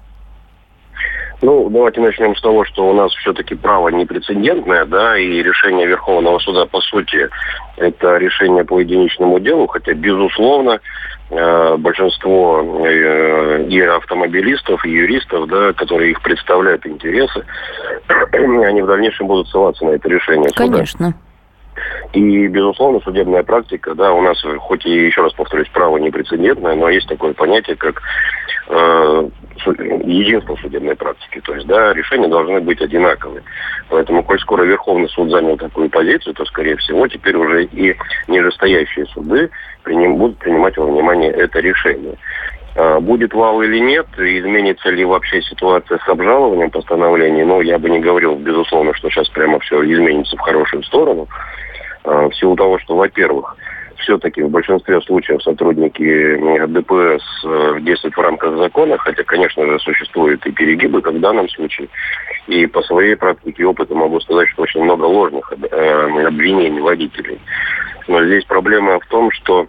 [1.43, 6.39] Ну, давайте начнем с того, что у нас все-таки право непрецедентное, да, и решение Верховного
[6.39, 7.29] суда, по сути,
[7.77, 10.81] это решение по единичному делу, хотя, безусловно,
[11.31, 17.45] э, большинство э, и автомобилистов, и юристов, да, которые их представляют интересы,
[18.33, 20.73] они в дальнейшем будут ссылаться на это решение суда.
[20.73, 21.15] Конечно.
[22.13, 26.89] И, безусловно, судебная практика, да, у нас, хоть и, еще раз повторюсь, право непрецедентное, но
[26.89, 28.01] есть такое понятие, как
[28.69, 29.29] э,
[30.05, 31.41] единство судебной практики.
[31.45, 33.43] То есть, да, решения должны быть одинаковые.
[33.89, 37.97] Поэтому, коль скоро Верховный суд занял такую позицию, то, скорее всего, теперь уже и
[38.29, 39.51] нижестоящие суды
[39.83, 42.17] приним, будут принимать во внимание это решение.
[42.77, 47.89] А, будет вал или нет, изменится ли вообще ситуация с обжалованием постановлений, но я бы
[47.89, 51.27] не говорил, безусловно, что сейчас прямо все изменится в хорошую сторону.
[52.07, 53.57] А, в силу того, что, во-первых,
[53.99, 56.37] все-таки в большинстве случаев сотрудники
[56.69, 61.49] ДПС э, действуют в рамках закона, хотя, конечно же, существуют и перегибы, как в данном
[61.49, 61.89] случае.
[62.47, 67.41] И по своей практике и опыту могу сказать, что очень много ложных э, обвинений водителей.
[68.07, 69.67] Но здесь проблема в том, что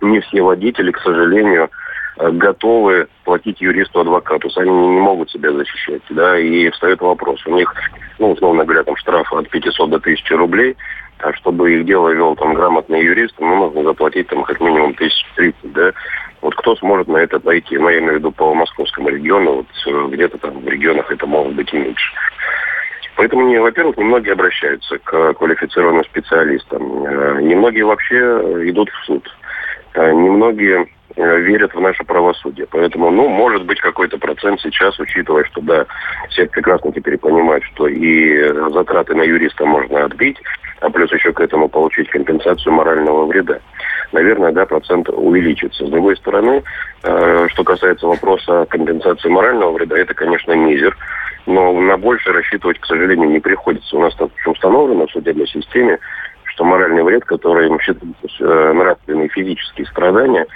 [0.00, 1.68] не все водители, к сожалению,
[2.16, 4.48] э, готовы платить юристу-адвокату.
[4.48, 6.02] Сами не могут себя защищать.
[6.08, 7.44] Да, и встает вопрос.
[7.44, 7.74] У них,
[8.18, 10.76] ну, условно говоря, там штраф от 500 до 1000 рублей–
[11.20, 15.24] а чтобы их дело вел там грамотный юрист, ну, нужно заплатить там как минимум тысяч
[15.36, 15.92] тридцать, да.
[16.40, 17.76] Вот кто сможет на это пойти?
[17.76, 21.26] Ну, я имею в виду по московскому региону, вот э, где-то там в регионах это
[21.26, 22.12] может быть и меньше.
[23.16, 27.04] Поэтому, во-первых, немногие обращаются к квалифицированным специалистам.
[27.04, 28.16] Э, немногие вообще
[28.70, 29.28] идут в суд.
[29.94, 30.86] Э, немногие
[31.18, 32.66] верят в наше правосудие.
[32.70, 35.86] Поэтому, ну, может быть, какой-то процент сейчас, учитывая, что, да,
[36.30, 40.38] все прекрасно теперь понимают, что и затраты на юриста можно отбить,
[40.80, 43.58] а плюс еще к этому получить компенсацию морального вреда.
[44.12, 45.86] Наверное, да, процент увеличится.
[45.86, 46.62] С другой стороны,
[47.02, 50.96] э, что касается вопроса компенсации морального вреда, это, конечно, мизер.
[51.46, 53.96] Но на больше рассчитывать, к сожалению, не приходится.
[53.96, 55.98] У нас там установлено в судебной системе,
[56.44, 60.46] что моральный вред, который считается э, нравственные физические страдания,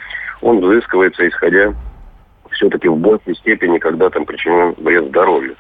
[0.42, 1.72] он взыскивается, исходя
[2.50, 5.57] все-таки в большей степени, когда там причинен вред здоровью.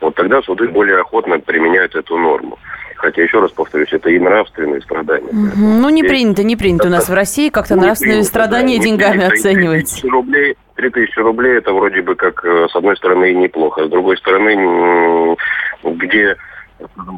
[0.00, 2.58] Вот тогда суды более охотно применяют эту норму.
[2.96, 5.28] Хотя, еще раз повторюсь, это и нравственные страдания.
[5.28, 5.80] Угу.
[5.80, 8.84] Ну, не принято, не принято у нас в России как-то ну, нравственные принято, страдания да,
[8.84, 9.90] деньгами оценивать.
[9.90, 13.86] 3000 рублей, 3000 рублей это вроде бы как, э, с одной стороны, и неплохо, а
[13.86, 15.36] с другой стороны,
[15.84, 16.36] где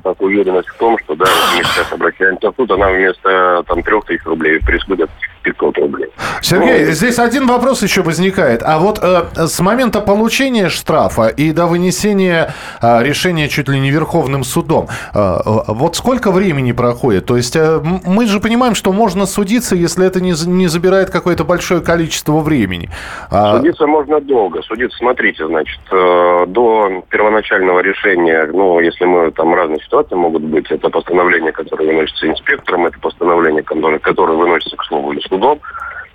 [0.02, 4.04] так, уверенность в том, что, да, мы сейчас обращаемся в суд, она вместо там трех
[4.04, 5.10] тысяч рублей присудят
[5.44, 6.08] 500 рублей.
[6.40, 8.62] Сергей, здесь один вопрос еще возникает.
[8.64, 12.52] А вот э, с момента получения штрафа и до вынесения
[12.82, 17.26] э, решения чуть ли не Верховным судом, э, э, вот сколько времени проходит?
[17.26, 21.44] То есть э, мы же понимаем, что можно судиться, если это не, не забирает какое-то
[21.44, 22.88] большое количество времени.
[23.30, 24.62] А, Судиться можно долго.
[24.62, 30.70] Судиться, смотрите, значит, э, до первоначального решения, ну, если мы там разные ситуации могут быть,
[30.70, 35.60] это постановление, которое выносится инспектором, это постановление, которое, которое выносится, к слову, или судом,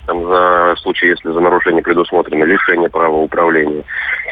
[0.06, 3.84] там за в случае, если за нарушение предусмотрено лишение права управления.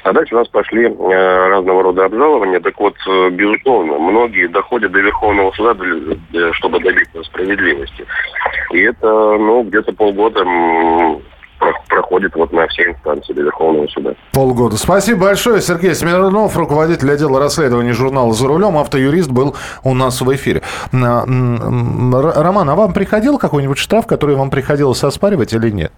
[0.03, 2.59] А дальше у нас пошли э, разного рода обжалования.
[2.59, 8.05] Так вот, э, безусловно, многие доходят до Верховного суда, для- чтобы добиться справедливости.
[8.71, 10.43] И это, ну, где-то полгода
[11.87, 14.11] проходит вот на все инстанции до Верховного суда.
[14.31, 14.77] Полгода.
[14.77, 15.61] Спасибо большое.
[15.61, 20.61] Сергей Смирнов, руководитель отдела расследований журнала «За рулем», автоюрист, был у нас в эфире.
[20.91, 25.91] Роман, а вам приходил какой-нибудь штраф, который вам приходилось оспаривать или нет?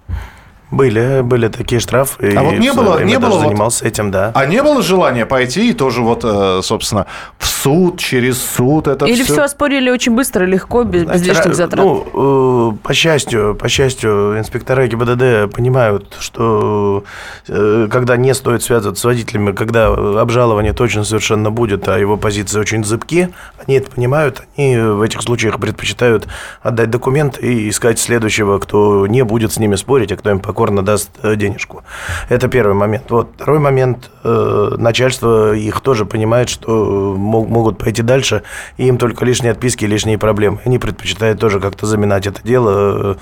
[0.71, 2.33] Были, были такие штрафы.
[2.37, 4.31] А вот и не было- не было даже вот- занимался этим, да.
[4.35, 7.07] А не было желания пойти и тоже вот, э, собственно,
[7.39, 9.33] в суд, через суд это Или все?
[9.33, 11.83] все оспорили очень быстро, легко, без, без лишних ра- затрат?
[11.85, 17.03] Ну, э, по счастью, по счастью, инспектора ГИБДД понимают, что
[17.47, 22.59] э, когда не стоит связываться с водителями, когда обжалование точно совершенно будет, а его позиции
[22.59, 23.29] очень зыбки,
[23.65, 26.27] они это понимают, они в этих случаях предпочитают
[26.61, 30.81] отдать документ и искать следующего, кто не будет с ними спорить, а кто им покорно
[30.81, 31.83] даст э, денежку.
[32.27, 33.03] Это первый момент.
[33.09, 34.11] Вот второй момент.
[34.25, 38.41] э, Начальство их тоже понимает, что мог- могут пойти дальше,
[38.77, 40.59] и им только лишние отписки, лишние проблемы.
[40.65, 43.15] Они предпочитают тоже как-то заминать это дело э,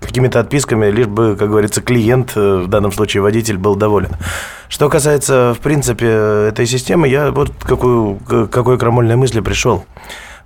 [0.00, 4.10] какими-то отписками, лишь бы, как говорится, клиент, э, в данном случае водитель, был доволен.
[4.68, 6.06] Что касается, в принципе,
[6.48, 9.84] этой системы, я вот к какой, к какой крамольной мысли пришел.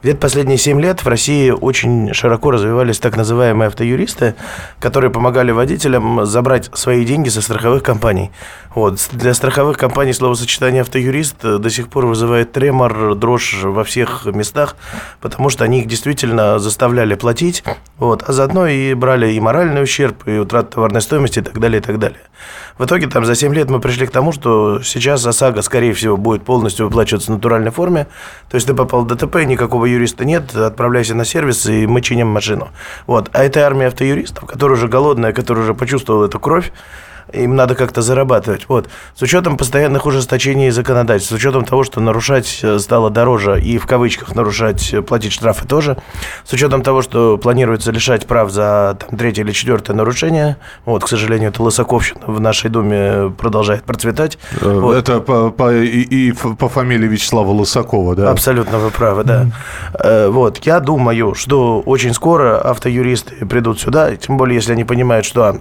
[0.02, 4.36] Где-то последние 7 лет в России очень широко развивались так называемые автоюристы,
[4.78, 8.30] которые помогали водителям забрать свои деньги со страховых компаний.
[8.76, 9.00] Вот.
[9.12, 14.76] Для страховых компаний словосочетание автоюрист до сих пор вызывает тремор, дрожь во всех местах,
[15.20, 17.64] потому что они их действительно заставляли платить,
[17.98, 21.80] вот, а заодно и брали и моральный ущерб, и утрату товарной стоимости и так далее,
[21.80, 22.20] и так далее.
[22.78, 26.16] В итоге там за 7 лет мы пришли к тому, что сейчас ОСАГО, скорее всего,
[26.16, 28.06] будет полностью выплачиваться в натуральной форме.
[28.48, 32.28] То есть ты попал в ДТП, никакого юриста нет, отправляйся на сервис, и мы чиним
[32.28, 32.68] машину.
[33.06, 33.30] Вот.
[33.32, 36.72] А это армия автоюристов, которая уже голодная, которая уже почувствовала эту кровь,
[37.32, 38.66] им надо как-то зарабатывать.
[38.68, 38.88] Вот.
[39.14, 43.86] С учетом постоянных ужесточений законодательства, с учетом того, что нарушать э, стало дороже и в
[43.86, 45.98] кавычках нарушать, э, платить штрафы тоже,
[46.44, 51.08] с учетом того, что планируется лишать прав за там, третье или четвертое нарушение, вот, к
[51.08, 54.38] сожалению, эта лысаковщина в нашей Думе продолжает процветать.
[54.60, 54.96] Э, Вот.
[54.96, 58.30] Это по, по- и, и по фамилии Вячеслава Лысакова, да?
[58.30, 59.46] Абсолютно вы правы, да.
[59.94, 65.26] Э, Вот, я думаю, что очень скоро автоюристы придут сюда, тем более, если они понимают,
[65.26, 65.58] что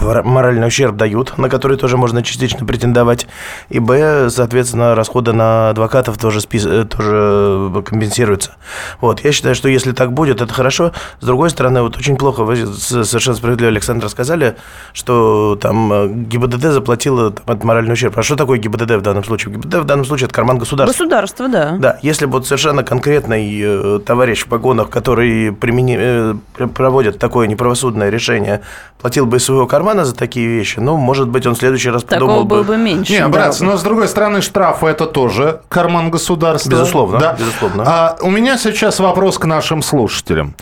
[0.00, 3.26] моральный ущерб дают, на который тоже можно частично претендовать,
[3.68, 6.64] и б, соответственно, расходы на адвокатов тоже, спис...
[6.66, 8.52] э, тоже компенсируются.
[9.00, 10.92] Вот, я считаю, что если так будет, это хорошо.
[11.20, 14.56] С другой стороны, вот очень плохо, вы совершенно справедливо, Александр, сказали,
[14.92, 18.16] что там э, ГИБДД заплатила там, этот моральный ущерб.
[18.16, 19.54] А что такое ГИБДД в данном случае?
[19.54, 20.92] ГИБДД в данном случае это карман государства.
[21.04, 21.76] Государство, да.
[21.78, 27.46] Да, если вот совершенно конкретный э, товарищ в погонах, который примени- э, пр- проводит такое
[27.46, 28.62] неправосудное решение,
[29.00, 32.02] платил бы из своего кармана за такие вещи, ну, может быть, он в следующий раз
[32.04, 32.68] Такого подумал было бы...
[32.68, 33.12] бы меньше.
[33.12, 33.28] Не, да.
[33.28, 36.70] братцы, но с другой стороны, штрафы это тоже карман государства.
[36.70, 37.36] Безусловно, Да.
[37.38, 37.84] безусловно.
[37.86, 40.54] А, у меня сейчас вопрос к нашим слушателям,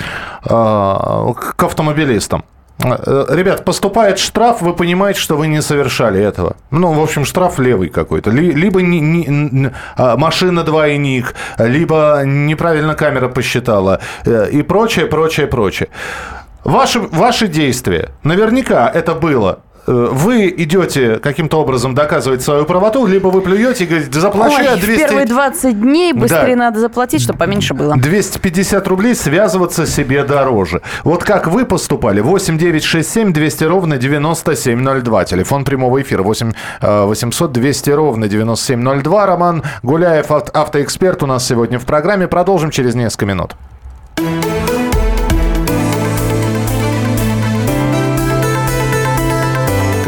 [0.45, 2.45] а, к автомобилистам.
[2.83, 6.57] Э, Ребят, поступает штраф, вы понимаете, что вы не совершали этого.
[6.71, 8.31] Ну, в общем, штраф левый какой-то.
[8.31, 15.47] Ли- Либо не- не- а, машина двойник, либо неправильно камера посчитала э, и прочее, прочее,
[15.47, 15.91] прочее.
[16.65, 19.61] Ваши, ваши действия, наверняка это было.
[19.87, 24.57] Э, Вы идете каким-то образом доказывать свою правоту, либо вы плюете и говорите, «Да заплачу
[24.59, 25.03] Ой, я в 200...
[25.07, 26.65] первые 20 дней быстрее Да.
[26.65, 27.97] надо заплатить, чтобы поменьше было.
[27.97, 30.83] 250 рублей связываться себе дороже.
[31.03, 32.21] Вот как вы поступали?
[32.21, 35.25] 8 9 6 7 200 ровно 9702.
[35.25, 39.27] Телефон прямого эфира 8 э, 800 200 ровно 9702.
[39.27, 42.29] Роман Гуляев, авт- автоэксперт у нас сегодня в программе.
[42.29, 43.57] Продолжим через несколько минут.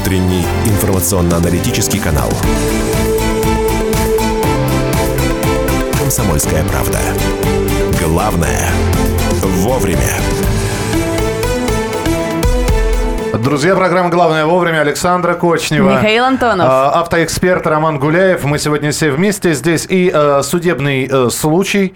[0.00, 2.28] Утренний информационно-аналитический канал.
[5.98, 6.98] «Комсомольская правда».
[8.04, 8.68] Главное–
[9.42, 10.00] вовремя.
[13.42, 15.90] Друзья, программа «Главное вовремя» Александра Кочнева.
[15.90, 16.66] Михаил Антонов.
[16.68, 18.44] а, Автоэксперт Роман Гуляев.
[18.44, 19.86] Мы сегодня все вместе здесь.
[19.88, 21.94] И э, судебный э, случай,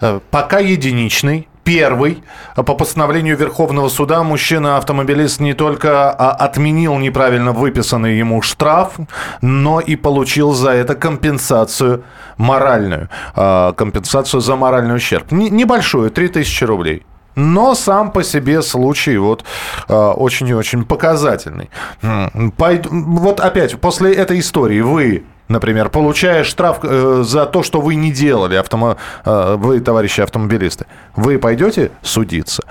[0.00, 2.24] э, пока единичный, Первый,
[2.56, 8.94] по постановлению Верховного суда, мужчина-автомобилист не только а, отменил неправильно выписанный ему штраф,
[9.42, 12.02] но и получил за это компенсацию
[12.36, 13.08] моральную.
[13.36, 15.30] А, Компенсацию за моральный ущерб.
[15.30, 17.06] Не- Небольшую, 3000 рублей.
[17.36, 19.42] Но сам по себе случай вот
[19.88, 21.70] э, очень и очень показательный.
[22.02, 28.10] Вот опять, после этой истории вы, например, получая штраф э, за то, что вы не
[28.10, 32.64] делали, автомо- э, вы, товарищи автомобилисты, вы пойдете судиться.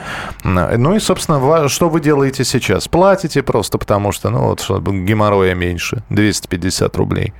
[0.43, 2.87] Ну и, собственно, что вы делаете сейчас?
[2.87, 7.33] Платите просто потому, что, ну вот, чтобы геморроя меньше, 250 рублей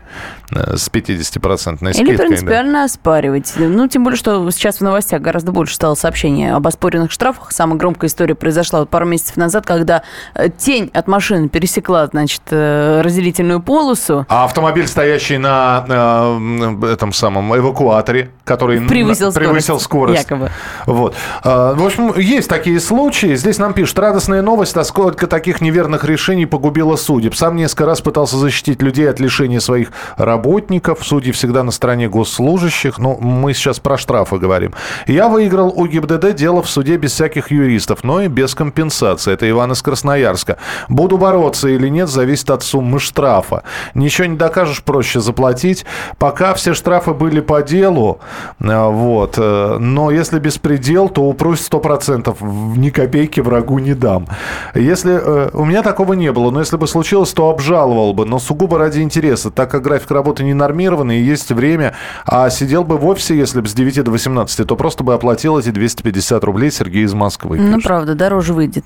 [0.52, 2.14] э, с 50-процентной скидкой.
[2.14, 2.26] Или да.
[2.26, 3.54] принципиально оспаривать.
[3.58, 7.52] Ну, тем более, что сейчас в новостях гораздо больше стало сообщений об оспоренных штрафах.
[7.52, 10.04] Самая громкая история произошла вот пару месяцев назад, когда
[10.36, 14.26] э, тень от машины пересекла, значит, э, разделительную полосу.
[14.30, 20.24] А автомобиль, стоящий на э, этом самом эвакуаторе, который Превысил на- превысил скорость.
[20.24, 20.50] якобы.
[20.86, 21.16] Вот.
[21.44, 23.36] А, В общем, есть такие случаи.
[23.36, 27.36] Здесь нам пишут, радостная новость, а сколько таких неверных решений погубило судеб.
[27.36, 31.00] Сам несколько раз пытался защитить людей от лишения своих работников.
[31.06, 32.98] Судьи всегда на стороне госслужащих.
[32.98, 34.74] Ну, мы сейчас про штрафы говорим.
[35.08, 39.34] Я выиграл у ГИБДД дело в суде без всяких юристов, но и без компенсации.
[39.34, 40.58] Это Иван из Красноярска.
[40.90, 43.64] Буду бороться или нет, зависит от суммы штрафа.
[43.94, 45.86] Ничего не докажешь, проще заплатить.
[46.18, 48.20] Пока все штрафы были по делу,
[48.60, 49.36] э, вот.
[49.38, 52.36] э, Но если беспредел, то упрось 100%.
[52.40, 54.28] В- Ни копейки врагу не дам.
[54.76, 58.40] Если э, у меня такого не было, но если бы случилось, то обжаловал бы, но
[58.40, 61.94] сугубо ради интереса, так как график работы не нормированный, и есть время,
[62.26, 65.58] а сидел бы в офисе, если бы с 9 до 18, то просто бы оплатил
[65.58, 67.60] эти 250 рублей Сергей из Москвы.
[67.60, 68.86] Ну, правда, дороже выйдет.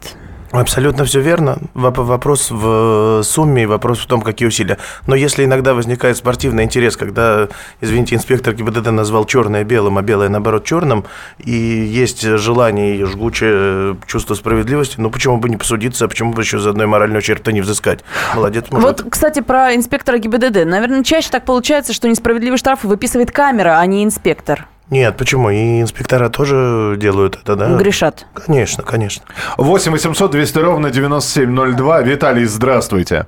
[0.60, 1.58] Абсолютно все верно.
[1.74, 4.78] Воп- Вопрос в сумме и вопрос в том, какие усилия.
[5.08, 7.48] Но если иногда возникает спортивный интерес, когда,
[7.82, 11.06] извините, инспектор ГИБДД назвал черное белым, а белое, наоборот, черным,
[11.40, 16.42] и есть желание и жгучее чувство справедливости, ну почему бы не посудиться, а почему бы
[16.42, 18.00] еще за одной моральный ущерб-то не взыскать?
[18.36, 18.86] Молодец, мужик.
[18.86, 20.66] Вот, кстати, про инспектора ГИБДД.
[20.66, 24.68] Наверное, чаще так получается, что несправедливый штраф выписывает камера, а не инспектор.
[24.92, 25.50] Нет, почему?
[25.50, 27.76] И инспектора тоже делают это, да?
[27.76, 28.26] Грешат.
[28.34, 29.26] Конечно, конечно.
[29.58, 32.02] 8 800 200 ровно 9702.
[32.02, 33.26] Виталий, здравствуйте.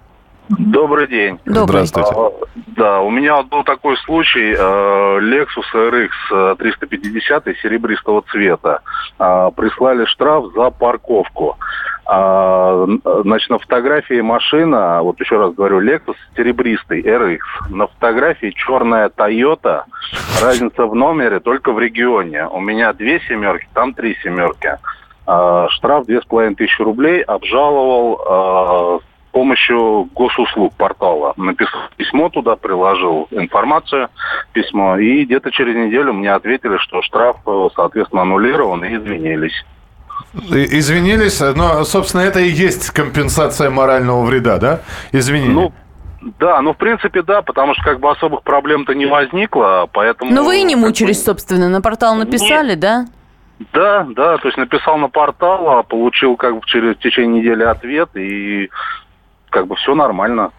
[0.50, 1.40] Добрый день.
[1.46, 1.86] Добрый.
[1.86, 2.12] Здравствуйте.
[2.16, 2.32] А,
[2.78, 4.54] Да, у меня вот был такой случай.
[4.58, 8.80] э, Lexus RX э, 350 серебристого цвета.
[9.20, 11.58] А, Прислали штраф за парковку.
[12.10, 12.88] А,
[13.24, 17.40] Значит, на фотографии машина, вот еще раз говорю, Lexus серебристый RX.
[17.70, 19.84] На фотографии черная Toyota.
[20.42, 22.48] Разница в номере только в регионе.
[22.48, 24.78] У меня две семерки, там три семерки.
[25.26, 27.22] А, Штраф две с половиной тысячи рублей.
[27.24, 31.34] Обжаловал а, с помощью госуслуг портала.
[31.36, 34.08] Написал письмо туда, приложил информацию,
[34.54, 34.98] письмо.
[34.98, 39.66] И где-то через неделю мне ответили, что штраф, э, соответственно, аннулирован и извинились.
[40.34, 44.80] И- Извинились, но, собственно, это и есть компенсация морального вреда, да?
[45.12, 45.54] Извинения.
[45.54, 45.74] Ну,
[46.40, 50.32] да, ну, в принципе, да, потому что как бы особых проблем-то не возникло, поэтому...
[50.32, 53.06] Но Ну, вы и не бы, мучились, собственно, на портал написали, да?
[53.74, 57.64] Да, да, то есть написал на портал, а получил как бы через в течение недели
[57.64, 58.70] ответ, и
[59.50, 60.52] как бы все нормально.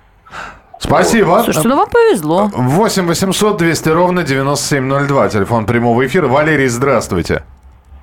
[0.81, 1.41] Спасибо.
[1.45, 2.51] Слушайте, ну вам повезло.
[2.53, 5.29] 8 800 200 ровно 9702.
[5.29, 6.29] Телефон прямого эфира.
[6.29, 7.43] Валерий, здравствуйте.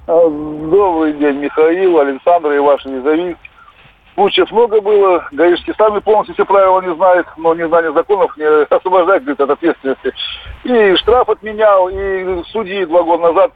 [0.08, 3.38] А, Добрый день, Михаил, Александр и ваши независимые.
[4.14, 5.28] Случаев много было.
[5.32, 10.14] Гаишники сами полностью все правила не знают, но незнание законов не освобождает говорит, от ответственности.
[10.64, 13.52] И штраф отменял, и судьи два года назад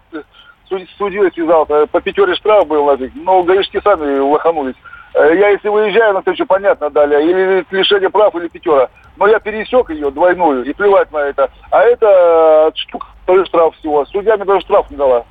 [0.68, 3.14] суд- судьей связал, по пятере штраф был, нафиг.
[3.16, 4.76] но гаишники сами лоханулись.
[5.14, 8.90] Э, Я если выезжаю на встречу, понятно, далее, или лишение прав, или пятера.
[9.18, 11.50] Но я пересек ее двойную, и плевать на это.
[11.72, 13.08] А это штука,
[13.46, 14.04] штраф всего.
[14.06, 15.24] Судья мне даже штраф не дала.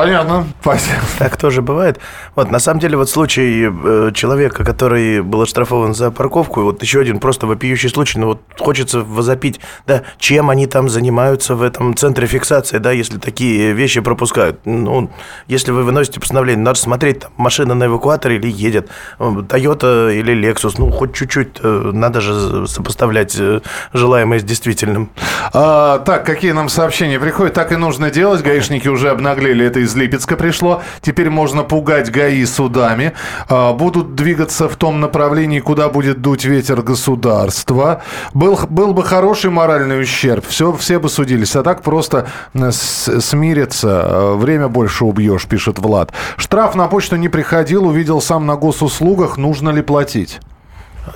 [0.00, 0.46] Понятно.
[0.62, 0.96] Спасибо.
[1.18, 2.00] Так тоже бывает.
[2.34, 7.00] Вот, на самом деле, вот случай э, человека, который был оштрафован за парковку, вот еще
[7.00, 11.94] один просто вопиющий случай, ну вот хочется возопить, да, чем они там занимаются в этом
[11.94, 14.60] центре фиксации, да, если такие вещи пропускают.
[14.64, 15.10] Ну,
[15.48, 18.88] если вы выносите постановление, надо смотреть, там, машина на эвакуаторе или едет,
[19.18, 23.60] Toyota или Lexus, ну, хоть чуть-чуть, э, надо же сопоставлять э,
[23.92, 25.10] желаемое с действительным.
[25.52, 27.52] А, так, какие нам сообщения приходят?
[27.52, 28.42] Так и нужно делать.
[28.42, 29.66] Гаишники уже обнаглели.
[29.66, 30.82] Это из Липецка пришло.
[31.02, 33.12] Теперь можно пугать ГАИ судами.
[33.48, 38.02] А, будут двигаться в том направлении, куда будет дуть ветер государства.
[38.34, 40.44] Был, был бы хороший моральный ущерб.
[40.46, 41.56] Все, все бы судились.
[41.56, 44.04] А так просто э, смириться.
[44.08, 46.12] Э, Время больше убьешь, пишет Влад.
[46.36, 47.86] Штраф на почту не приходил.
[47.86, 49.36] Увидел сам на госуслугах.
[49.36, 50.40] Нужно ли платить?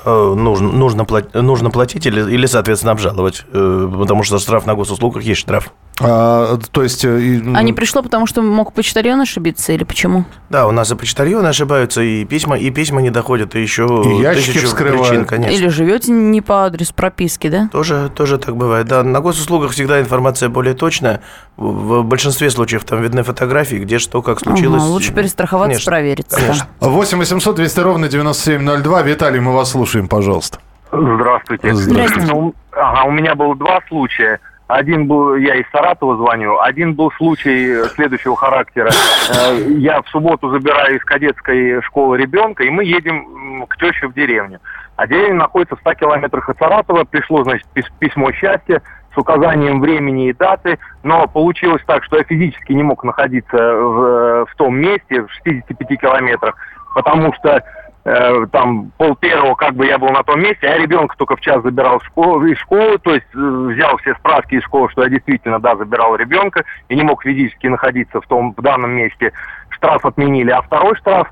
[0.04, 5.22] Э, Нужно, нужно, плат- нужно платить или, или, соответственно, обжаловать, потому что штраф на госуслугах
[5.22, 5.70] есть штраф.
[6.00, 7.04] А, то есть...
[7.04, 10.24] э, и- А не пришло, потому что мог почтальон ошибиться или почему?
[10.50, 14.20] Да, у нас и почтальоны ошибаются, и письма, и письма не доходят, и еще И
[14.20, 15.08] ящики вскрывают.
[15.08, 15.54] причин, конечно.
[15.54, 17.68] Или живете не по адресу прописки, да?
[17.70, 18.86] Тоже, тоже так бывает.
[18.88, 21.20] Да, на госуслугах всегда информация более точная.
[21.56, 24.82] В, в большинстве случаев там видны фотографии, где что, как случилось.
[24.82, 26.36] Ага, лучше перестраховаться, Конечно, провериться.
[26.40, 26.66] конечно.
[26.80, 29.02] 8 800 200 ровно 9702.
[29.02, 30.58] Виталий, мы вас слушаем, пожалуйста.
[30.90, 31.72] Здравствуйте.
[31.74, 32.32] Здравствуйте.
[32.32, 34.40] Ну, ага, у меня было два случая.
[34.66, 38.90] Один был, я из Саратова звоню, один был случай следующего характера.
[38.90, 44.14] Э, Я в субботу забираю из кадетской школы ребенка, и мы едем к теще в
[44.14, 44.60] деревню.
[44.96, 47.04] А деревня находится в 100 километрах от Саратова.
[47.04, 48.80] Пришло, значит, пис- письмо счастья
[49.14, 54.46] с указанием времени и даты, но получилось так, что я физически не мог находиться в,
[54.46, 56.56] в том месте, в 65 километрах,
[56.94, 57.62] потому что
[58.04, 61.36] э, там пол первого как бы я был на том месте, а я ребенка только
[61.36, 64.90] в час забирал в школу, из школы, то есть э, взял все справки из школы,
[64.90, 68.90] что я действительно, да, забирал ребенка и не мог физически находиться в том, в данном
[68.90, 69.32] месте.
[69.70, 71.28] Штраф отменили, а второй штраф,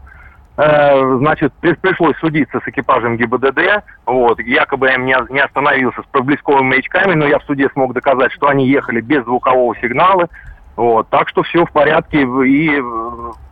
[0.57, 6.07] э, значит, при- пришлось судиться с экипажем ГИБДД, вот, якобы я не, не остановился с
[6.07, 10.29] проблесковыми маячками, но я в суде смог доказать, что они ехали без звукового сигнала,
[10.77, 12.83] вот, так что все в порядке и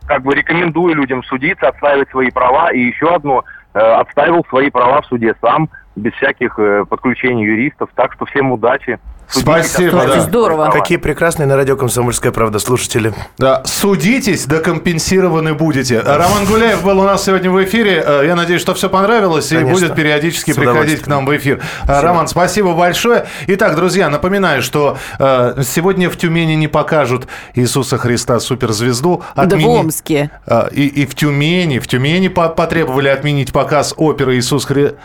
[0.06, 2.72] как бы рекомендую людям судиться, отстаивать свои права.
[2.72, 3.44] И еще одно,
[3.74, 7.90] э, отстаивал свои права в суде сам, без всяких э, подключений юристов.
[7.94, 8.98] Так что всем удачи.
[9.30, 10.26] Спасибо, да.
[10.46, 10.70] права.
[10.70, 13.12] Какие прекрасные на радио «Комсомольская правда» слушатели.
[13.38, 16.00] Да, судитесь, да компенсированы будете.
[16.00, 18.02] Роман Гуляев был у нас сегодня в эфире.
[18.04, 19.72] Э, Я надеюсь, что все понравилось и Конечно.
[19.72, 21.60] будет периодически С приходить к нам в эфир.
[21.86, 23.26] Э, Роман, спасибо большое.
[23.46, 29.22] Итак, друзья, напоминаю, что э, сегодня в Тюмени не покажут Иисуса Христа суперзвезду.
[29.36, 30.30] Да в Отмени- Омске.
[30.46, 34.98] Э, И, и в Тюмени, в Тюмени по- потребовали отменить показ оперы Иисус Христос.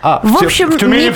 [0.00, 1.10] А, В Тю- общем, Тюмени не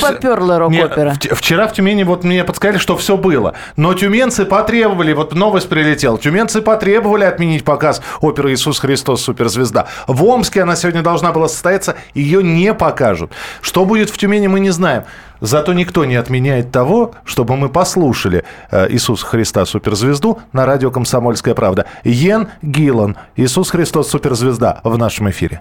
[0.70, 1.10] Не, рок-опера.
[1.14, 3.54] в Тю- Вчера в Тюмени вот мне подсказали, что все было.
[3.76, 9.22] Но тюменцы потребовали, вот новость прилетела, тюменцы потребовали отменить показ оперы «Иисус Христос.
[9.22, 9.86] Суперзвезда».
[10.08, 13.30] В Омске она сегодня должна была состояться, ее не покажут.
[13.60, 15.04] Что будет в Тюмени, мы не знаем.
[15.40, 21.54] Зато никто не отменяет того, чтобы мы послушали э, Иисуса Христа Суперзвезду на радио «Комсомольская
[21.54, 21.86] правда».
[22.04, 25.60] Йен Гиллан, Иисус Христос Суперзвезда в нашем эфире.